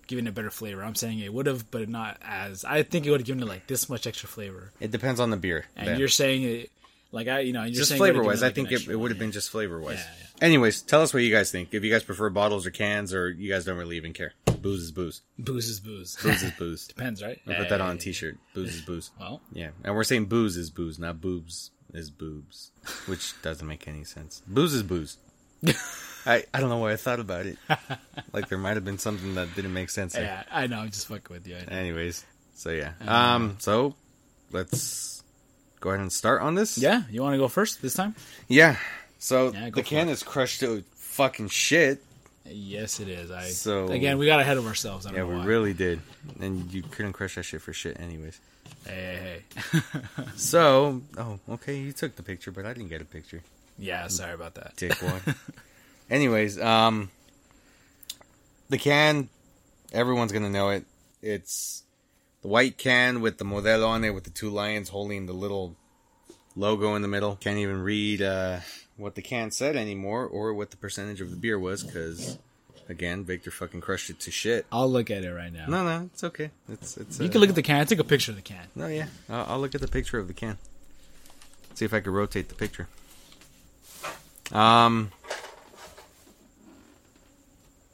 [0.07, 0.83] given it better flavor.
[0.83, 2.63] I'm saying it would have, but not as.
[2.63, 4.71] I think it would have given it like this much extra flavor.
[4.79, 5.65] It depends on the beer.
[5.75, 5.99] And then.
[5.99, 6.71] you're saying it
[7.11, 9.19] like I, you know, you're just flavor wise, given I think it, it would have
[9.19, 9.95] been just flavor wise.
[9.97, 10.24] Yeah, yeah.
[10.41, 11.73] Anyways, tell us what you guys think.
[11.73, 14.33] If you guys prefer bottles or cans, or you guys don't really even care.
[14.61, 15.21] Booze is booze.
[15.39, 16.17] Booze is booze.
[16.21, 16.87] Booze is booze.
[16.87, 17.39] Depends, right?
[17.47, 18.37] I'll put that on a t-shirt.
[18.53, 19.11] Booze is booze.
[19.19, 22.71] Well, Yeah, and we're saying booze is booze, not boobs is boobs,
[23.05, 24.41] which doesn't make any sense.
[24.47, 25.17] Booze is booze.
[26.25, 27.57] I, I don't know why I thought about it.
[28.33, 30.13] Like there might have been something that didn't make sense.
[30.13, 30.23] There.
[30.23, 30.79] yeah, I know.
[30.79, 31.55] I'm just fucking with you.
[31.55, 32.93] Anyways, so yeah.
[33.07, 33.55] Um.
[33.59, 33.95] So
[34.51, 35.23] let's
[35.79, 36.77] go ahead and start on this.
[36.77, 38.15] Yeah, you want to go first this time?
[38.47, 38.77] Yeah.
[39.19, 40.11] So Yeah, the can it.
[40.13, 42.03] is crushed to fucking shit.
[42.47, 43.31] Yes, it is.
[43.31, 45.05] I So- again, we got ahead of ourselves.
[45.05, 45.45] I don't Yeah, we why.
[45.45, 46.01] really did,
[46.39, 48.39] and you couldn't crush that shit for shit, anyways.
[48.85, 49.81] Hey, hey, hey.
[50.35, 53.41] So, oh, okay, you took the picture, but I didn't get a picture.
[53.79, 54.75] yeah, sorry about that.
[54.75, 55.35] dickwad.
[56.09, 57.09] Anyways, um,
[58.69, 59.29] the can,
[59.91, 60.85] everyone's gonna know it.
[61.23, 61.81] It's
[62.43, 65.75] the white can with the Modelo on it, with the two lions holding the little
[66.55, 67.37] logo in the middle.
[67.37, 68.59] Can't even read uh,
[68.97, 72.37] what the can said anymore, or what the percentage of the beer was, because
[72.89, 74.65] again, Victor fucking crushed it to shit.
[74.71, 75.65] I'll look at it right now.
[75.67, 76.51] No, no, it's okay.
[76.69, 77.19] It's it's.
[77.19, 77.81] You uh, can look at the can.
[77.81, 78.67] I took a picture of the can.
[78.75, 79.07] no, yeah.
[79.29, 80.57] I'll, I'll look at the picture of the can.
[81.73, 82.87] See if I can rotate the picture.
[84.51, 85.11] Um,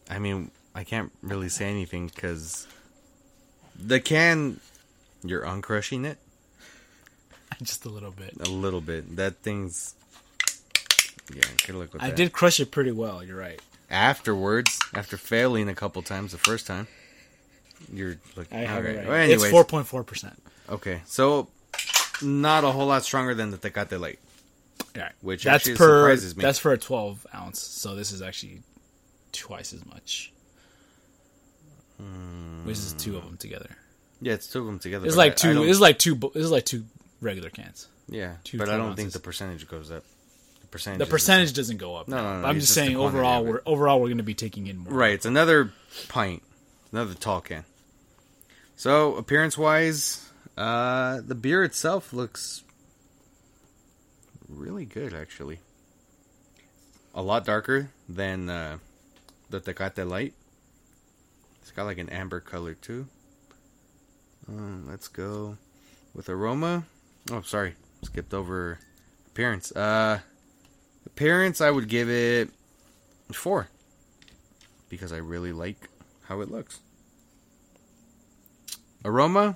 [0.09, 2.67] I mean, I can't really say anything because
[3.79, 4.59] the can,
[5.23, 6.17] you're uncrushing it
[7.61, 8.35] Just a little bit.
[8.39, 9.15] a little bit.
[9.15, 9.95] That thing's,
[11.34, 12.15] yeah, good look with I that.
[12.15, 13.23] did crush it pretty well.
[13.23, 13.60] You're right.
[13.89, 16.88] afterwards after failing a couple times the first time.
[17.91, 18.57] You're looking.
[18.57, 18.95] I have alright.
[18.95, 19.07] it right.
[19.29, 20.41] Well, it's four point four percent.
[20.69, 21.47] Okay, so
[22.21, 24.19] not a whole lot stronger than the Tecate Light.
[24.95, 25.12] All right.
[25.21, 26.41] Which that's actually per surprises me.
[26.43, 27.60] that's for a twelve ounce.
[27.60, 28.62] So this is actually
[29.31, 30.31] twice as much.
[31.97, 32.65] Hmm.
[32.65, 33.69] Which is two of them together.
[34.21, 35.07] Yeah, it's two of them together.
[35.07, 35.63] It's like I- I two.
[35.63, 36.19] It's like two.
[36.36, 36.86] It's like two
[37.21, 37.88] regular cans.
[38.10, 40.03] yeah, two but I don't think the percentage goes up.
[40.71, 40.99] The percentage.
[40.99, 42.07] The percentage doesn't go up.
[42.07, 44.67] No, no, no, I'm just just saying overall, we're overall we're going to be taking
[44.67, 44.93] in more.
[44.93, 45.73] Right, it's another
[46.07, 46.43] pint,
[46.93, 47.65] another tall can.
[48.77, 50.25] So appearance wise,
[50.57, 52.63] uh, the beer itself looks
[54.47, 55.60] really good, actually.
[57.13, 58.77] A lot darker than uh,
[59.49, 60.34] the Tecate Light.
[61.62, 63.07] It's got like an amber color too.
[64.47, 65.57] Um, let's go.
[66.13, 66.86] With aroma,
[67.29, 68.79] oh sorry, skipped over
[69.27, 69.73] appearance.
[69.73, 70.21] Uh,
[71.15, 72.50] appearance, I would give it
[73.32, 73.67] four
[74.89, 75.89] because I really like
[76.24, 76.80] how it looks.
[79.04, 79.56] Aroma,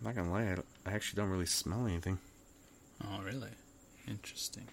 [0.00, 2.18] I'm not gonna lie, I, I actually don't really smell anything.
[3.04, 3.50] Oh, really?
[4.08, 4.66] Interesting.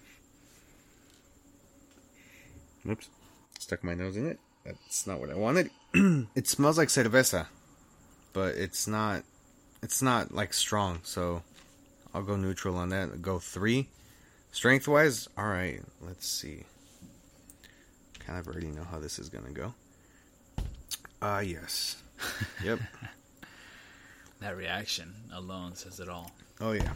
[2.89, 3.09] Oops.
[3.59, 4.39] Stuck my nose in it.
[4.65, 5.69] That's not what I wanted.
[5.93, 7.47] it smells like cerveza,
[8.33, 9.23] but it's not.
[9.81, 11.41] It's not like strong, so
[12.13, 13.21] I'll go neutral on that.
[13.21, 13.87] Go three.
[14.51, 15.81] Strength wise, all right.
[16.01, 16.63] Let's see.
[18.19, 19.73] Kind of already know how this is gonna go.
[21.21, 22.01] Ah, yes.
[22.63, 22.79] Yep.
[24.41, 26.31] That reaction alone says it all.
[26.59, 26.93] Oh yeah.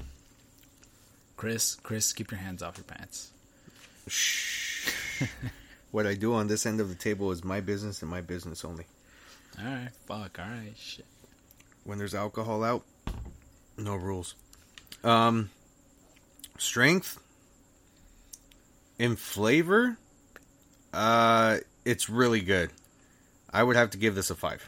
[1.38, 3.32] Chris, Chris, keep your hands off your pants.
[4.08, 4.90] Shh.
[5.92, 8.64] what I do on this end of the table is my business and my business
[8.66, 8.86] only.
[9.60, 10.40] All right, fuck.
[10.40, 11.06] All right, shit.
[11.84, 12.84] when there's alcohol out,
[13.78, 14.36] no rules.
[15.04, 15.50] Um,
[16.58, 17.20] strength
[18.98, 19.98] in flavor,
[20.94, 22.70] uh, it's really good.
[23.52, 24.68] I would have to give this a five.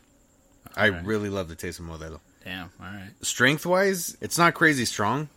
[0.76, 1.06] I Alright.
[1.06, 2.20] really love the taste of Modelo.
[2.44, 2.70] Damn.
[2.80, 3.12] All right.
[3.22, 5.30] Strength wise, it's not crazy strong.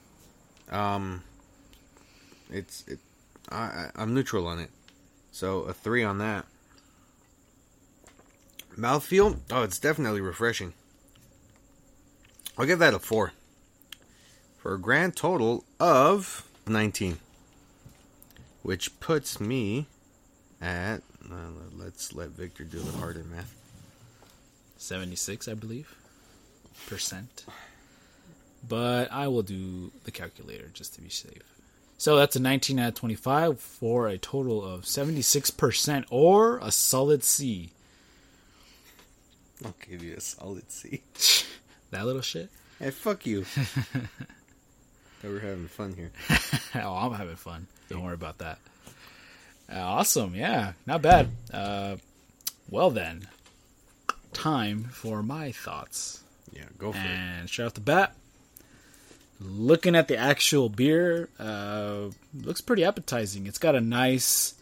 [0.70, 1.22] Um,
[2.50, 2.98] it's it.
[3.50, 4.70] I, I I'm neutral on it,
[5.32, 6.44] so a three on that.
[8.76, 10.74] Mouthfeel, oh, it's definitely refreshing.
[12.58, 13.32] I'll give that a four.
[14.58, 17.18] For a grand total of 19.
[18.62, 19.86] Which puts me
[20.60, 21.02] at.
[21.30, 23.54] Uh, let's let Victor do the harder math.
[24.76, 25.94] 76, I believe,
[26.86, 27.44] percent.
[28.66, 31.42] But I will do the calculator just to be safe.
[31.96, 37.24] So that's a 19 out of 25 for a total of 76% or a solid
[37.24, 37.70] C.
[39.64, 41.02] I'll give you a solid C.
[41.90, 42.50] That little shit?
[42.78, 43.46] Hey, fuck you.
[45.22, 46.10] We're having fun here.
[46.82, 47.66] oh, I'm having fun.
[47.88, 48.58] Don't worry about that.
[49.72, 50.34] Uh, awesome.
[50.34, 51.28] Yeah, not bad.
[51.52, 51.96] Uh,
[52.70, 53.26] well, then,
[54.32, 56.22] time for my thoughts.
[56.52, 57.04] Yeah, go for it.
[57.04, 58.14] And straight off the bat,
[59.40, 63.46] looking at the actual beer, uh, looks pretty appetizing.
[63.46, 64.54] It's got a nice,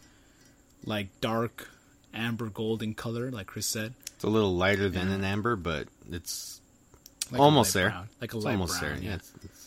[0.84, 1.68] like dark
[2.14, 5.14] amber golden color, like Chris said, It's a little lighter than Yeah.
[5.16, 6.60] an amber, but it's
[7.30, 7.90] like almost there.
[7.90, 8.08] brown.
[8.20, 9.02] like a It's light almost brown, there.
[9.02, 9.65] yeah, Yeah, it's, it's,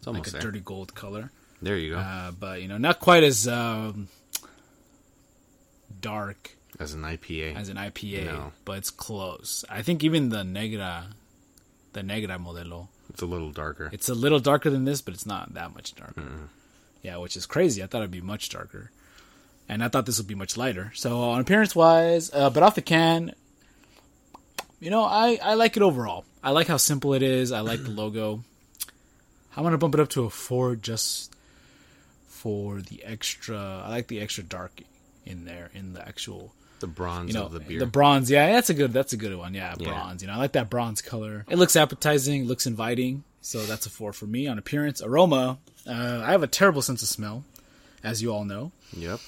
[0.00, 0.50] it's almost like a there.
[0.50, 1.30] dirty gold color.
[1.62, 1.98] There you go.
[2.00, 4.08] Uh, but you know, not quite as um,
[6.00, 7.56] dark As an IPA.
[7.56, 8.52] as an IPA, No.
[8.64, 9.64] but it's close.
[9.68, 11.06] I think even the Negra,
[11.92, 13.90] the Negra Modelo, it's a little darker.
[13.92, 16.22] It's a little darker than this, but it's not that much darker.
[17.02, 17.82] Yeah, which is crazy.
[17.82, 18.90] I thought it'd be much darker,
[19.68, 20.92] and I thought this would be much lighter.
[20.94, 23.34] So on appearance wise, uh, but off the can,
[24.80, 26.24] you know, I I like it overall.
[26.42, 27.52] I like how simple it is.
[27.52, 28.44] I like the logo.
[29.56, 31.34] I'm gonna bump it up to a four just
[32.28, 33.82] for the extra.
[33.84, 34.80] I like the extra dark
[35.26, 37.78] in there in the actual the bronze you know of the beer.
[37.78, 39.88] the bronze yeah that's a good that's a good one yeah, Yeah.
[39.90, 43.84] bronze you know i like that bronze color it looks appetizing looks inviting so that's
[43.84, 47.44] a four for me on appearance aroma uh, i have a terrible sense of smell
[48.02, 49.20] as you all know yep.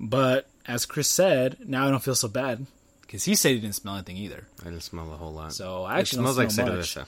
[0.00, 2.66] but as chris said now i don't feel so bad
[3.02, 5.52] because he said he didn't smell anything either I didn't smell a whole lot.
[5.52, 6.94] so i it actually smells don't like much.
[6.94, 7.06] cerveza.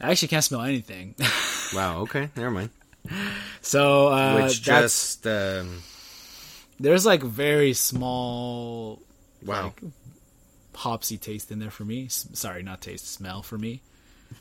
[0.00, 1.14] I actually can't smell anything
[1.72, 2.00] Wow.
[2.00, 2.28] Okay.
[2.36, 2.70] Never mind.
[3.60, 5.82] so uh, Which just um,
[6.80, 9.00] there's like very small
[9.46, 9.64] wow.
[9.64, 9.80] like
[10.74, 13.82] hopsy taste in there for me S- sorry not taste smell for me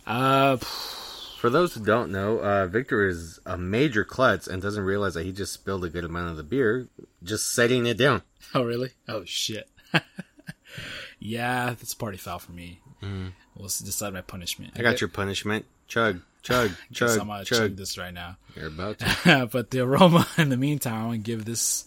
[0.08, 5.14] uh For those who don't know, uh, Victor is a major klutz and doesn't realize
[5.14, 6.88] that he just spilled a good amount of the beer
[7.24, 8.24] just setting it down.
[8.56, 8.90] Oh, really?
[9.08, 9.70] Oh, shit.
[11.20, 12.80] yeah, that's a party foul for me.
[13.02, 14.74] We'll decide my punishment.
[14.78, 15.66] I got your punishment.
[15.88, 17.60] Chug, chug, chug, I'm gonna chug.
[17.60, 18.38] chug this right now.
[18.56, 19.50] You're about to.
[19.52, 21.86] but the aroma, in the meantime, I'm gonna give this.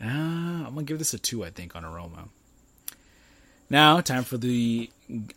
[0.00, 2.28] Uh, I'm gonna give this a two, I think, on aroma.
[3.70, 4.90] Now, time for the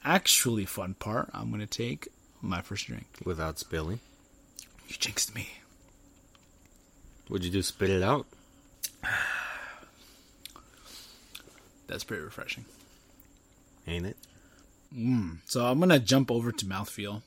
[0.05, 1.29] actually fun part.
[1.33, 2.07] I'm gonna take
[2.41, 3.07] my first drink.
[3.25, 3.99] Without spilling.
[4.87, 5.49] You jinxed me.
[7.29, 8.27] Would you do spit it out?
[11.87, 12.65] That's pretty refreshing.
[13.87, 14.17] Ain't it?
[14.95, 15.37] Mm.
[15.45, 17.21] So I'm gonna jump over to mouthfeel.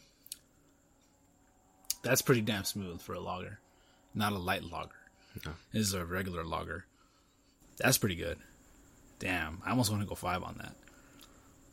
[2.03, 3.59] That's pretty damn smooth for a lager,
[4.15, 4.91] not a light lager.
[5.47, 5.53] No.
[5.73, 6.85] This is a regular lager.
[7.79, 8.39] That's pretty good.
[9.19, 10.77] Damn, I almost want to go five on that,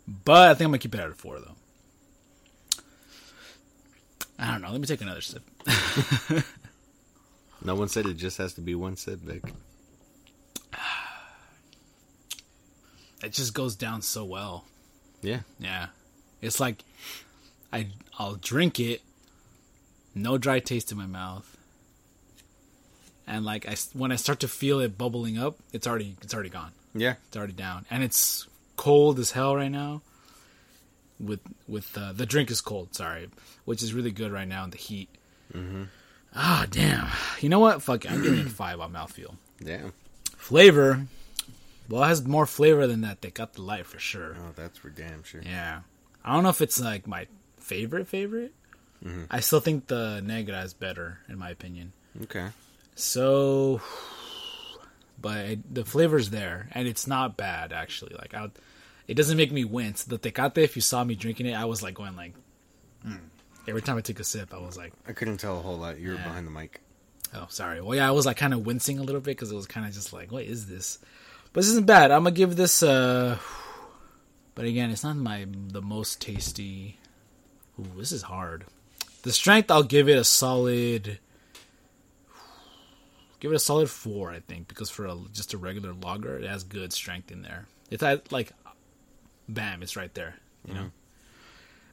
[0.07, 1.55] but I think I'm gonna keep it at a four though.
[4.39, 4.71] I don't know.
[4.71, 5.43] Let me take another sip.
[7.63, 9.43] No one said it just has to be one sip, Vic.
[13.23, 14.65] It just goes down so well.
[15.21, 15.41] Yeah.
[15.59, 15.87] Yeah,
[16.41, 16.83] it's like
[17.71, 19.01] I I'll drink it,
[20.15, 21.57] no dry taste in my mouth,
[23.27, 26.49] and like I when I start to feel it bubbling up, it's already it's already
[26.49, 26.71] gone.
[26.93, 27.15] Yeah.
[27.27, 30.01] It's already down, and it's cold as hell right now.
[31.19, 33.29] With with uh, the drink is cold, sorry,
[33.65, 35.07] which is really good right now in the heat.
[35.53, 35.83] Mm-hmm.
[36.35, 37.09] Ah, damn.
[37.41, 37.81] You know what?
[37.83, 38.11] Fuck it.
[38.11, 39.35] I'm giving it five on mouthfeel.
[39.63, 39.93] Damn.
[40.37, 41.05] Flavor.
[41.91, 43.21] Well, it has more flavor than that.
[43.21, 44.35] Tecate Light for sure.
[44.39, 45.41] Oh, that's for damn sure.
[45.43, 45.81] Yeah.
[46.23, 47.27] I don't know if it's like my
[47.59, 48.53] favorite favorite.
[49.03, 49.23] Mm-hmm.
[49.29, 51.91] I still think the Negra is better in my opinion.
[52.23, 52.47] Okay.
[52.95, 53.81] So,
[55.21, 58.15] but it, the flavor's there, and it's not bad actually.
[58.15, 58.49] Like, I,
[59.07, 60.03] it doesn't make me wince.
[60.05, 62.33] The Tecate, if you saw me drinking it, I was like going like,
[63.05, 63.19] mm.
[63.67, 65.99] every time I took a sip, I was like, I couldn't tell a whole lot.
[65.99, 66.23] You were Yeah.
[66.23, 66.79] behind the mic.
[67.33, 67.81] oh, sorry.
[67.81, 69.85] Well, yeah, I was like kind of wincing a little bit because it was kind
[69.85, 70.99] of just like, what is this?
[71.53, 72.11] But this isn't bad.
[72.11, 72.81] I'm gonna give this.
[72.81, 73.37] uh
[74.55, 76.97] But again, it's not my the most tasty.
[77.79, 78.65] Ooh, this is hard.
[79.23, 81.19] The strength, I'll give it a solid.
[83.39, 86.47] Give it a solid four, I think, because for a, just a regular lager, it
[86.47, 87.65] has good strength in there.
[87.89, 88.51] It's like,
[89.49, 90.35] bam, it's right there.
[90.67, 90.91] You know.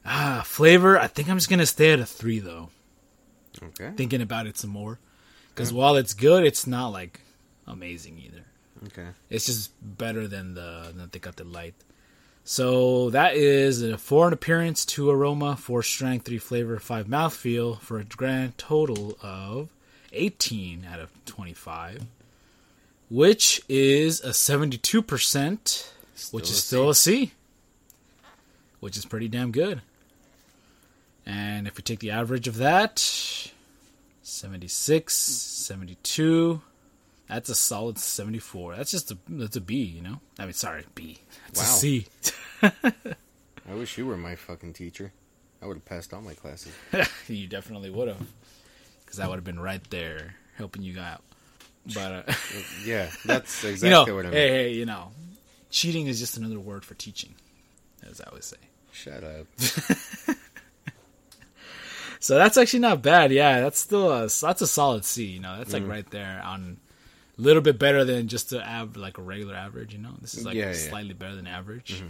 [0.05, 0.97] Ah, flavor.
[0.97, 2.69] I think I'm just gonna stay at a three though.
[3.61, 3.91] Okay.
[3.97, 4.99] Thinking about it some more,
[5.49, 7.19] because while it's good, it's not like
[7.67, 8.45] amazing either.
[8.87, 9.07] Okay.
[9.29, 11.75] It's just better than the than Tecate Light.
[12.45, 17.79] So that is a four in appearance, two aroma, four strength, three flavor, five mouthfeel
[17.81, 19.69] for a grand total of
[20.13, 22.03] eighteen out of twenty-five,
[23.09, 25.93] which is a seventy-two percent,
[26.31, 27.33] which is a still a C,
[28.79, 29.81] which is pretty damn good.
[31.25, 32.97] And if we take the average of that,
[34.23, 36.61] 76, 72,
[37.29, 38.75] that's a solid 74.
[38.75, 40.19] That's just a that's a B, you know?
[40.37, 41.19] I mean, sorry, B.
[41.55, 41.63] A Wow.
[41.63, 42.07] C.
[42.63, 45.13] I wish you were my fucking teacher.
[45.61, 46.73] I would have passed all my classes.
[47.27, 48.27] you definitely would have.
[49.05, 51.21] Because I would have been right there helping you out.
[51.93, 52.33] But, uh,
[52.85, 54.33] Yeah, that's exactly you know, what I mean.
[54.33, 55.11] hey, hey, you know,
[55.69, 57.35] cheating is just another word for teaching,
[58.09, 58.57] as I always say.
[58.91, 59.45] Shut up.
[62.21, 63.31] So that's actually not bad.
[63.31, 65.25] Yeah, that's still a that's a solid C.
[65.25, 65.89] You know, that's like Mm.
[65.89, 66.88] right there on a
[67.41, 69.93] little bit better than just a av- like a regular average.
[69.93, 70.73] You know, this is like Yeah, yeah.
[70.73, 71.95] slightly better than average.
[71.99, 72.09] Mm-hmm.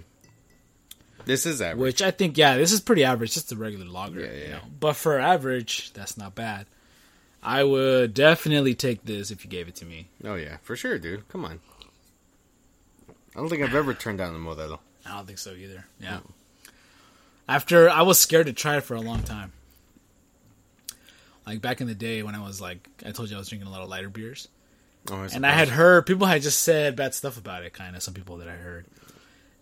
[1.25, 1.79] This is average.
[1.81, 4.21] Which I think, yeah, this is pretty average, just a regular lager.
[4.21, 4.51] Yeah, You yeah.
[4.53, 4.61] know?
[4.79, 6.65] But for average, that's not bad.
[7.43, 10.07] I would definitely take this if you gave it to me.
[10.25, 11.27] oh yeah, for sure, dude.
[11.29, 11.59] Come on.
[13.35, 14.79] I don't think I've ever turned down a Modelo.
[15.05, 15.85] I don't think so either.
[16.01, 16.19] Yeah.
[17.47, 19.53] After I was scared to try it for a long time.
[21.45, 23.67] Like back in the day when I was like, I told you I was drinking
[23.67, 24.47] a lot of lighter beers.
[25.11, 27.73] Oh, and I had heard people had just said bad stuff about it.
[27.73, 28.85] Kind of some people that I heard,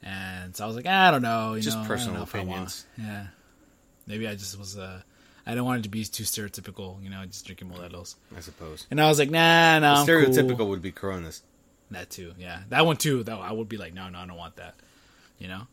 [0.04, 2.40] and so I was like, I don't know, you Just know, personal know if I
[2.40, 2.86] want- opinions.
[2.98, 3.28] Yeah,
[4.06, 4.78] maybe I just was.
[4.78, 5.02] Uh,
[5.46, 8.16] I don't want it to be too stereotypical, you know, just drinking Modelos.
[8.36, 8.86] I suppose.
[8.92, 10.70] And I was like, nah, no, I'm stereotypical cool.
[10.70, 11.42] would be Coronas.
[11.92, 13.24] That too, yeah, that one too.
[13.24, 14.76] Though I would be like, no, no, I don't want that,
[15.40, 15.68] you know.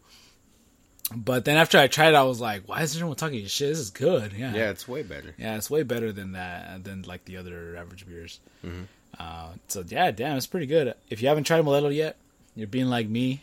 [1.15, 3.69] But then after I tried it, I was like, why is everyone talking shit?
[3.69, 4.33] This is good.
[4.33, 5.35] Yeah, Yeah, it's way better.
[5.37, 8.41] yeah, it's way better than that than like the other average beers.
[8.65, 8.85] Mm-hmm.
[9.19, 10.95] Uh, so yeah, damn, it's pretty good.
[11.11, 12.17] If you haven't tried Modelo yet,
[12.57, 13.43] you're being like me.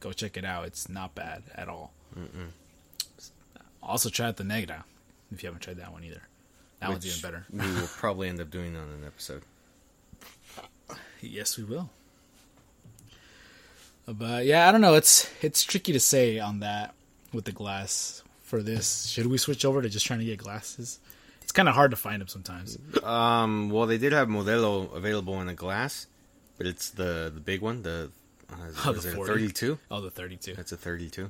[0.00, 0.66] Go check it out.
[0.66, 1.92] It's not bad at all.
[3.82, 4.84] Also, try out the Negra
[5.32, 6.22] if you haven't tried that one either.
[6.80, 7.46] That one's even better.
[7.52, 9.42] we will probably end up doing on an episode.
[11.22, 11.90] Yes, we will.
[14.08, 14.94] But yeah, I don't know.
[14.94, 16.94] It's it's tricky to say on that
[17.32, 19.06] with the glass for this.
[19.06, 20.98] Should we switch over to just trying to get glasses?
[21.50, 22.78] It's kind of hard to find them sometimes.
[23.02, 26.06] Um, well, they did have Modelo available in a glass,
[26.56, 27.82] but it's the the big one.
[27.82, 28.12] The
[28.52, 28.54] uh,
[28.86, 29.32] Oh, the it a 40.
[29.32, 29.78] 32?
[29.90, 30.54] Oh, the thirty-two.
[30.54, 31.28] That's a 32.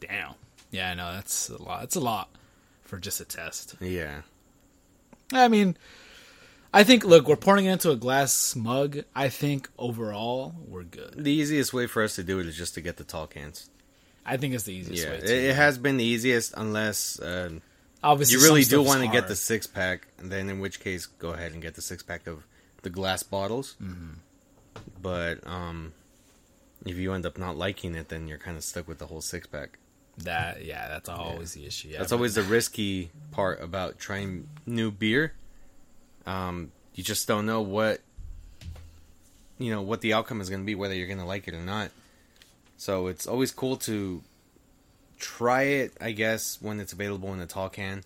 [0.00, 0.32] Damn.
[0.72, 1.84] Yeah, I know that's a lot.
[1.84, 2.28] It's a lot
[2.82, 3.76] for just a test.
[3.80, 4.22] Yeah.
[5.32, 5.76] I mean,
[6.74, 7.04] I think.
[7.04, 8.98] Look, we're pouring it into a glass mug.
[9.14, 11.14] I think overall we're good.
[11.16, 13.70] The easiest way for us to do it is just to get the tall cans.
[14.24, 15.18] I think it's the easiest Yeah, way.
[15.18, 17.62] it, it has been the easiest unless um,
[18.06, 21.06] Obviously, you really do want to get the six pack, and then in which case,
[21.06, 22.46] go ahead and get the six pack of
[22.82, 23.74] the glass bottles.
[23.82, 24.14] Mm-hmm.
[25.02, 25.92] But um,
[26.84, 29.20] if you end up not liking it, then you're kind of stuck with the whole
[29.20, 29.78] six pack.
[30.18, 31.88] That yeah, that's always the issue.
[31.88, 35.34] Yeah, That's but- always the risky part about trying new beer.
[36.26, 38.00] Um, you just don't know what
[39.58, 41.54] you know what the outcome is going to be, whether you're going to like it
[41.54, 41.90] or not.
[42.78, 44.22] So it's always cool to
[45.18, 48.02] try it, I guess, when it's available in a tall can,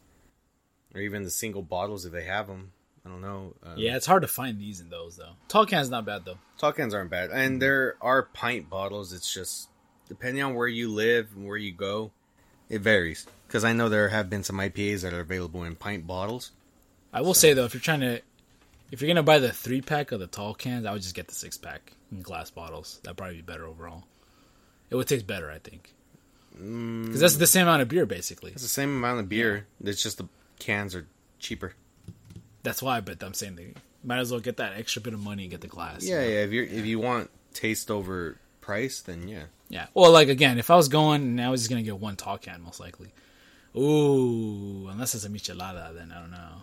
[0.95, 2.73] or even the single bottles if they have them.
[3.05, 3.55] I don't know.
[3.65, 5.33] Um, Yeah, it's hard to find these in those though.
[5.49, 6.39] Tall can's not bad though.
[6.59, 9.13] tall cans aren't bad, and there are pint bottles.
[9.13, 9.69] It's just
[10.09, 12.11] depending on where you live and where you go,
[12.69, 13.27] it varies.
[13.47, 16.53] Because I know there have been some IPAs that are available in pint bottles.
[17.13, 18.21] I will say though, if you're trying to,
[18.93, 21.27] if you're gonna buy the three pack of the tall cans, I would just get
[21.29, 23.01] the six pack in glass bottles.
[23.03, 24.05] That'd probably be better overall.
[24.91, 25.95] It would taste better, I think,
[26.59, 27.07] Mm.
[27.07, 28.53] because that's the same amount of beer basically.
[28.53, 29.67] It's the same amount of beer.
[29.85, 30.29] It's just the
[30.59, 31.07] cans are
[31.39, 31.75] cheaper.
[32.63, 33.01] That's why.
[33.01, 33.75] But I'm saying they
[34.05, 36.05] might as well get that extra bit of money and get the glass.
[36.05, 36.43] Yeah, yeah.
[36.43, 39.45] If you if you want taste over price, then yeah.
[39.69, 39.87] Yeah.
[39.95, 42.39] Well, like again, if I was going and I was just gonna get one tall
[42.39, 43.13] can, most likely.
[43.77, 46.63] Ooh, unless it's a michelada, then I don't know.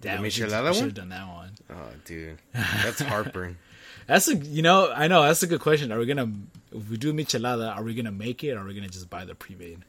[0.00, 1.50] Damn, should, michelada should have done that one.
[1.70, 3.58] Oh, dude, that's heartburn.
[4.06, 5.92] That's a you know I know that's a good question.
[5.92, 6.30] Are we gonna
[6.74, 7.76] if we do michelada?
[7.76, 8.52] Are we gonna make it?
[8.52, 9.80] or Are we gonna just buy the pre-made?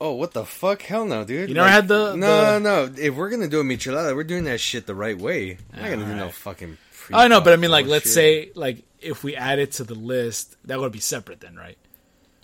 [0.00, 0.80] oh, what the fuck?
[0.82, 1.48] Hell no, dude.
[1.50, 2.94] You never had the- no, the- no.
[2.96, 5.58] If we're gonna do a michelada, we're doing that shit the right way.
[5.74, 6.78] I'm not gonna do no fucking.
[7.12, 8.04] I know, but I mean, like, bullshit.
[8.04, 11.56] let's say like if we add it to the list, that would be separate then,
[11.56, 11.76] right?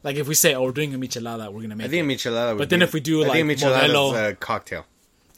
[0.02, 2.16] Like if we say, oh, we're doing a michelada, we're gonna make I think it.
[2.16, 2.50] michelada.
[2.50, 4.84] Would But then be- if we do, I like, michelada Modelo- a cocktail.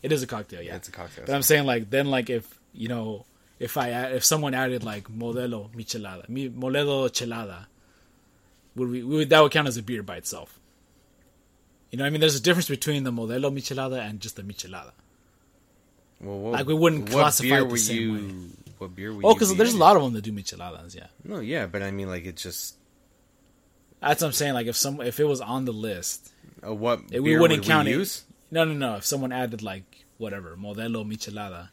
[0.03, 0.77] It is a cocktail, yeah.
[0.77, 1.25] It's a cocktail.
[1.27, 3.27] But I'm saying like then like if you know
[3.59, 7.67] if I if someone added like modelo michelada, modelo chelada,
[8.77, 10.59] would we, we would, that would count as a beer by itself?
[11.91, 14.43] You know, what I mean, there's a difference between the modelo michelada and just the
[14.43, 14.93] michelada.
[16.21, 18.73] Well, what, Like, we wouldn't what classify beer it the were same you, way.
[18.79, 20.95] What beer were Oh, because be there's a lot of them that do micheladas.
[20.95, 22.77] Yeah, No, yeah, but I mean, like, it's just
[24.01, 24.55] that's what I'm saying.
[24.55, 26.31] Like if some if it was on the list,
[26.67, 27.99] uh, what It- we beer wouldn't would count we it.
[27.99, 28.25] use?
[28.51, 28.97] no, no, no.
[28.97, 31.71] If someone added like whatever modelo michelada,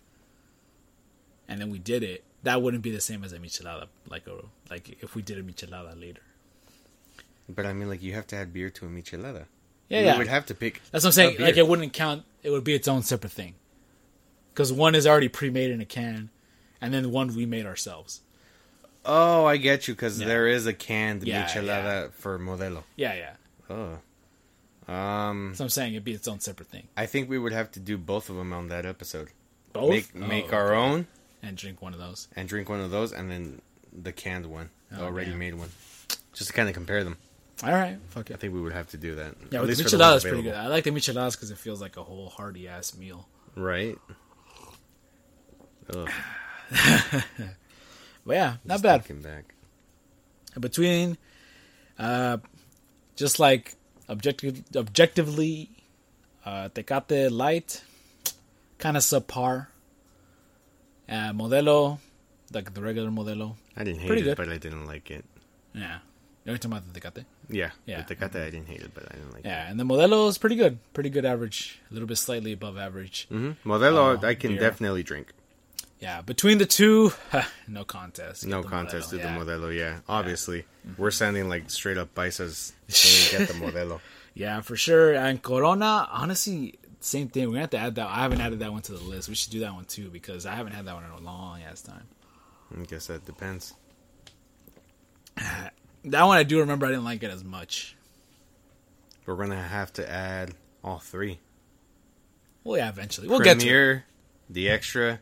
[1.48, 3.88] and then we did it, that wouldn't be the same as a michelada.
[4.10, 6.22] Like a like if we did a michelada later.
[7.48, 9.46] But I mean, like, you have to add beer to a michelada.
[9.90, 10.18] Yeah, you yeah.
[10.18, 10.82] would have to pick.
[10.92, 11.38] That's what I'm saying.
[11.40, 12.24] Like it wouldn't count.
[12.42, 13.54] It would be its own separate thing.
[14.54, 16.30] Because one is already pre-made in a can,
[16.82, 18.22] and then one we made ourselves.
[19.06, 20.28] Oh, I get you because Yeah.
[20.28, 22.84] there is a canned Yeah, michelada for Modelo.
[22.96, 23.34] Yeah, yeah.
[23.70, 26.88] Oh, um, So I'm saying it'd be its own separate thing.
[26.98, 29.30] I think we would have to do both of them on that episode.
[29.74, 30.56] Both Make Oh, make okay.
[30.56, 31.08] our own
[31.46, 32.28] and drink one of those.
[32.36, 33.62] and drink one of those, and then
[33.94, 35.40] the canned one, the Oh, already damn.
[35.40, 35.70] made one,
[36.34, 37.18] just to kind of compare them.
[37.64, 38.34] All right, fuck it.
[38.34, 39.36] I think we would have to do that.
[39.52, 40.56] Yeah, At least the the ones micheladas pretty good.
[40.56, 43.28] I like the micheladas because it feels like a whole hearty ass meal.
[43.56, 43.98] right?
[48.28, 49.22] But yeah, not just bad.
[49.22, 49.54] back.
[50.60, 51.16] Between,
[52.00, 52.38] uh,
[53.16, 53.76] just like
[54.10, 55.70] objective, objectively,
[56.44, 57.84] uh, Tecate Light,
[58.80, 59.68] kind of subpar.
[61.08, 62.00] Uh, Modelo,
[62.54, 64.38] like the regular Modelo, I didn't hate Pretty it, good.
[64.38, 65.26] but I didn't like it.
[65.74, 66.00] yeah.
[66.46, 67.26] You're talking about the Tecate?
[67.50, 68.04] Yeah, Yeah.
[68.04, 70.38] The Tecate, I didn't hate it, but I didn't like Yeah, and the Modelo is
[70.38, 70.78] pretty good.
[70.94, 71.80] Pretty good average.
[71.90, 73.28] A little bit slightly above average.
[73.32, 73.68] Mm-hmm.
[73.68, 74.60] Modelo, Oh, I can beer.
[74.60, 75.34] definitely drink.
[76.00, 77.14] Yeah, between the two,
[77.68, 78.44] no contest.
[78.44, 79.26] Get No contest Modelo, to yeah.
[79.38, 79.46] Mm-hmm.
[79.46, 80.00] the Modelo, yeah.
[80.08, 80.66] Obviously.
[81.00, 82.74] We're sounding like straight up paisas
[83.32, 84.00] when we get the Modelo.
[84.36, 85.16] Yeah, for sure.
[85.16, 86.76] And Corona, honestly,
[87.06, 87.44] same thing.
[87.46, 88.08] We're gonna have to add that.
[88.08, 89.30] I haven't added that one to the list.
[89.30, 91.62] We should do that one too because I haven't had that one in a long
[91.62, 92.08] ass time.
[92.78, 93.74] I guess that depends.
[96.08, 96.86] That one I do remember.
[96.86, 97.96] I didn't like it as much.
[99.26, 100.52] We're gonna have to add
[100.84, 101.40] all three.
[102.64, 104.02] Well, yeah, eventually we'll get to it.
[104.48, 105.20] The extra,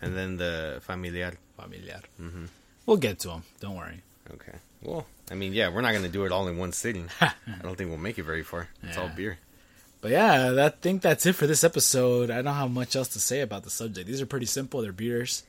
[0.00, 1.34] and then the familiar.
[1.56, 2.00] Familiar.
[2.20, 2.46] Mm-hmm.
[2.84, 3.44] We'll get to them.
[3.60, 4.02] Don't worry.
[4.34, 4.58] Okay.
[4.82, 7.08] Well, I mean, yeah, we're not gonna do it all in one sitting.
[7.20, 8.68] I don't think we'll make it very far.
[8.82, 9.38] It's all beer.
[10.00, 12.30] But yeah, I think that's it for this episode.
[12.30, 14.06] I don't have much else to say about the subject.
[14.06, 14.80] These are pretty simple.
[14.80, 15.42] They're beers,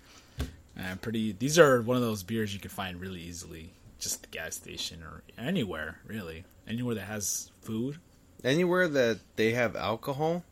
[0.75, 1.33] and pretty.
[1.33, 4.55] These are one of those beers you can find really easily, just at the gas
[4.55, 7.97] station or anywhere really, anywhere that has food.
[8.43, 10.43] Anywhere that they have alcohol,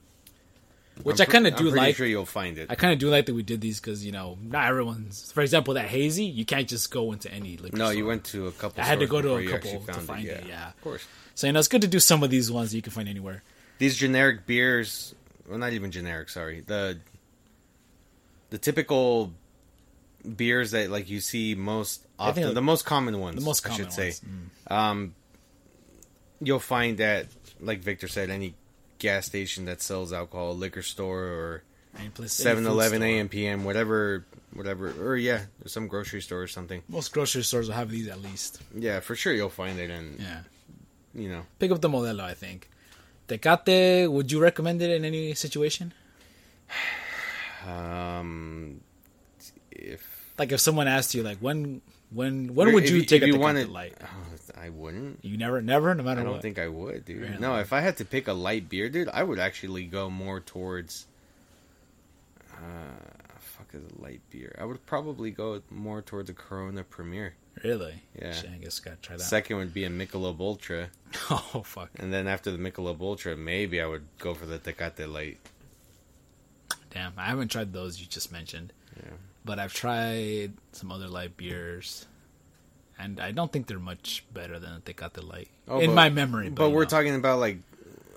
[1.04, 1.96] Which I'm I kind of do I'm like.
[1.96, 2.70] Sure, you'll find it.
[2.70, 5.32] I kind of do like that we did these because you know not everyone's.
[5.32, 7.78] For example, that hazy, you can't just go into any liquor.
[7.78, 7.94] no, store.
[7.96, 8.84] you went to a couple.
[8.84, 10.70] I had to go to a couple to find it, yeah.
[10.70, 11.04] of course.
[11.34, 13.10] So you know it's good to do some of these ones that you can find
[13.10, 13.42] anywhere.
[13.80, 15.14] These generic beers,
[15.48, 16.30] well, not even generic.
[16.30, 16.98] Sorry, the
[18.50, 19.34] the typical
[20.36, 23.36] beers that like you see most often, the most common ones.
[23.38, 24.10] The most I common should say.
[24.70, 24.72] Mm.
[24.76, 25.16] Um,
[26.42, 27.28] you'll find that,
[27.60, 28.54] like Victor said, any
[29.00, 31.64] gas station that sells alcohol, liquor store, or
[32.00, 33.08] Any place, any 7 food Eleven store.
[33.08, 36.82] AM PM, whatever, whatever, or yeah, some grocery store or something.
[36.88, 38.60] Most grocery stores will have these at least.
[38.76, 40.42] Yeah, for sure you'll find it, and Yeah.
[41.14, 42.70] you know, Pick up the Modelo, I think.
[43.28, 45.94] Tecate, would you recommend it in any situation?
[47.68, 48.82] um,
[49.72, 53.24] if Like if someone asked you, like when, when, when would if you take if
[53.24, 53.96] a you Tecate wanted- light?
[54.02, 54.08] Oh,
[54.60, 55.20] I wouldn't.
[55.24, 56.42] You never, never, no matter I don't what.
[56.42, 57.22] think I would, dude.
[57.22, 57.38] Really?
[57.38, 60.40] No, if I had to pick a light beer, dude, I would actually go more
[60.40, 61.06] towards.
[62.54, 62.58] Uh,
[63.38, 64.56] fuck, as a light beer.
[64.60, 67.36] I would probably go more towards a Corona Premier.
[67.64, 67.96] Really?
[68.22, 68.32] Yeah.
[68.34, 69.24] Shit, I guess gotta try that.
[69.24, 70.90] Second would be a Michelob Ultra,
[71.32, 71.90] oh fuck.
[71.98, 75.38] and then after the Michelob Ultra, maybe I would go for the Tecate Light.
[76.92, 78.74] Damn, I haven't tried those you just mentioned.
[78.96, 79.12] Yeah.
[79.46, 82.06] But I've tried some other light beers,
[83.00, 86.10] and I don't think they're much better than the Tecate Light Oh, in but- my
[86.10, 86.50] memory.
[86.50, 86.90] But, But we're know.
[86.90, 87.58] talking about like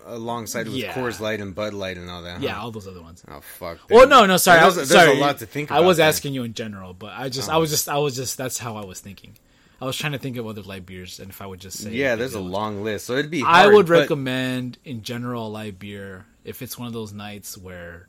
[0.07, 0.93] alongside with Yeah.
[0.93, 2.39] Coors Light and Bud Light and all that.
[2.39, 2.43] huh?
[2.43, 3.23] Yeah, all those other ones.
[3.29, 3.79] Oh fuck.
[3.91, 4.59] Well, no, no, sorry.
[4.59, 5.17] I There's, was, there's sorry.
[5.19, 6.09] a lot to think I was there.
[6.09, 7.61] asking you in general, but I just, I Oh.
[7.61, 8.37] was just, I was just.
[8.39, 9.37] That's how I was thinking.
[9.81, 11.91] I was trying to think of other light beers, and if I would just say,
[11.93, 12.51] Yeah, there's a those.
[12.51, 13.43] long list, so it'd be.
[13.43, 17.57] I would but- recommend, in general, a light beer if it's one of those nights
[17.57, 18.07] where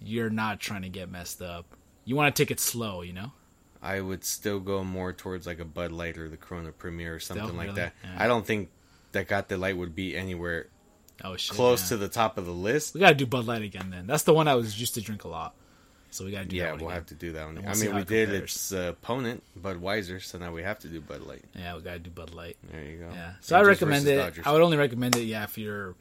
[0.00, 1.66] you're not trying to get messed up.
[2.04, 3.32] You want to take it slow, you know.
[3.82, 7.20] I would still go more towards like a Bud Light or the Corona Premier or
[7.20, 7.80] something like Really?
[7.80, 7.92] that.
[8.04, 8.10] Yeah.
[8.18, 8.68] I don't think
[9.12, 10.66] Tecate Light would be anywhere
[11.22, 11.54] Oh shit!
[11.56, 12.94] close to the top of the list.
[12.94, 13.90] We gotta do Bud Light again.
[13.90, 15.54] Then that's the one I was used to drink a lot.
[16.12, 16.90] So we gotta do Yeah, we'll again.
[16.90, 17.54] have to do that one.
[17.56, 18.50] We'll I mean, we it did compares.
[18.56, 21.44] its uh, opponent, Budweiser, so now we have to do Bud Light.
[21.54, 22.56] Yeah, we gotta do Bud Light.
[22.72, 23.10] There you go.
[23.12, 23.32] Yeah.
[23.42, 24.16] So I recommend it.
[24.16, 24.44] Dodgers.
[24.46, 25.94] I would only recommend it, yeah, if you're,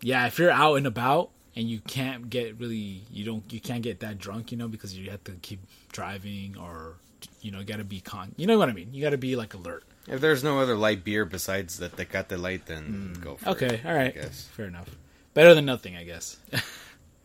[0.00, 3.82] yeah, if you're out and about and you can't get really, you don't, you can't
[3.82, 5.60] get that drunk, you know, because you have to keep
[5.92, 6.94] driving or,
[7.42, 8.94] you know, got to be con, you know what I mean?
[8.94, 9.84] You got to be like alert.
[10.06, 13.52] If there's no other light beer besides the Tecate Light, then go for it.
[13.52, 13.52] Mm.
[13.52, 14.44] Okay, all right, I guess.
[14.56, 14.88] fair enough.
[15.34, 16.36] Better than nothing, I guess.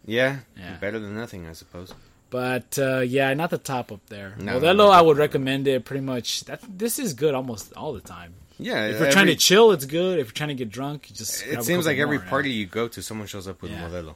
[0.06, 0.76] Yeah, Yeah.
[0.82, 1.94] better than nothing, I suppose.
[2.30, 4.36] But uh, yeah, not the top up there.
[4.38, 4.90] No, Modelo, no.
[4.90, 6.44] I would recommend it pretty much.
[6.46, 8.34] That this is good almost all the time.
[8.60, 10.20] Yeah, If you're trying to chill, it's good.
[10.20, 11.46] If you're trying to get drunk, you just.
[11.48, 12.30] it seems like every more, yeah.
[12.30, 13.88] party you go to, someone shows up with Yeah.
[13.88, 13.96] Mm-hmm.
[13.96, 14.16] Modelo.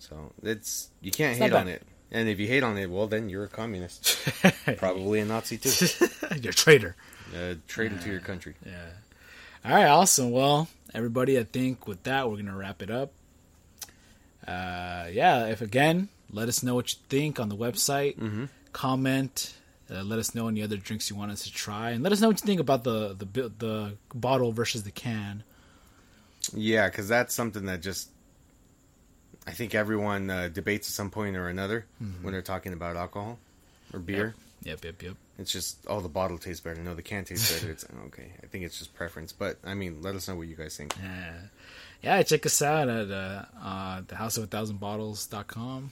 [0.00, 1.82] So it's you can't It's hate on it.
[2.12, 4.18] And if you hate on it, well, then you're a communist,
[4.76, 5.70] probably a Nazi too,
[6.42, 6.96] you're a traitor.
[7.34, 8.54] A traitor to your country.
[8.64, 8.72] Yeah.
[9.64, 10.30] All right, awesome.
[10.30, 13.12] Well, everybody, I think with that, we're gonna wrap it up.
[14.46, 15.46] Uh, yeah.
[15.46, 18.16] If again, let us know what you think on the website.
[18.18, 18.44] Mm-hmm.
[18.72, 19.54] Comment.
[19.92, 22.20] Uh, let us know any other drinks you want us to try, and let us
[22.20, 25.42] know what you think about the the the bottle versus the can.
[26.54, 28.08] Yeah, because that's something that just
[29.46, 32.22] I think everyone uh, debates at some point or another Mm-hmm.
[32.24, 33.38] when they're talking about alcohol
[33.92, 34.26] or beer.
[34.26, 35.02] Yep, yep, yep.
[35.02, 35.16] Yep.
[35.38, 36.80] It's just oh, the bottle tastes better.
[36.82, 37.70] No, the can tastes better.
[37.72, 38.32] It's okay.
[38.42, 40.94] I think it's just preference, but I mean, let us know what you guys think.
[41.02, 41.34] Yeah.
[42.02, 45.90] Yeah, check us out at uh, uh, the house of a thousand bottles.com.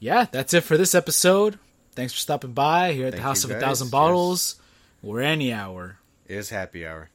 [0.00, 1.58] Yeah, that's it for this episode.
[1.94, 3.62] Thanks for stopping by here at the house of a guys.
[3.62, 3.90] thousand Yes.
[3.92, 4.56] bottles.
[5.02, 5.98] We're any hour.
[6.26, 7.08] It is happy hour.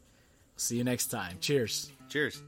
[0.56, 1.38] See you next time.
[1.42, 1.92] Cheers.
[2.10, 2.42] Cheers.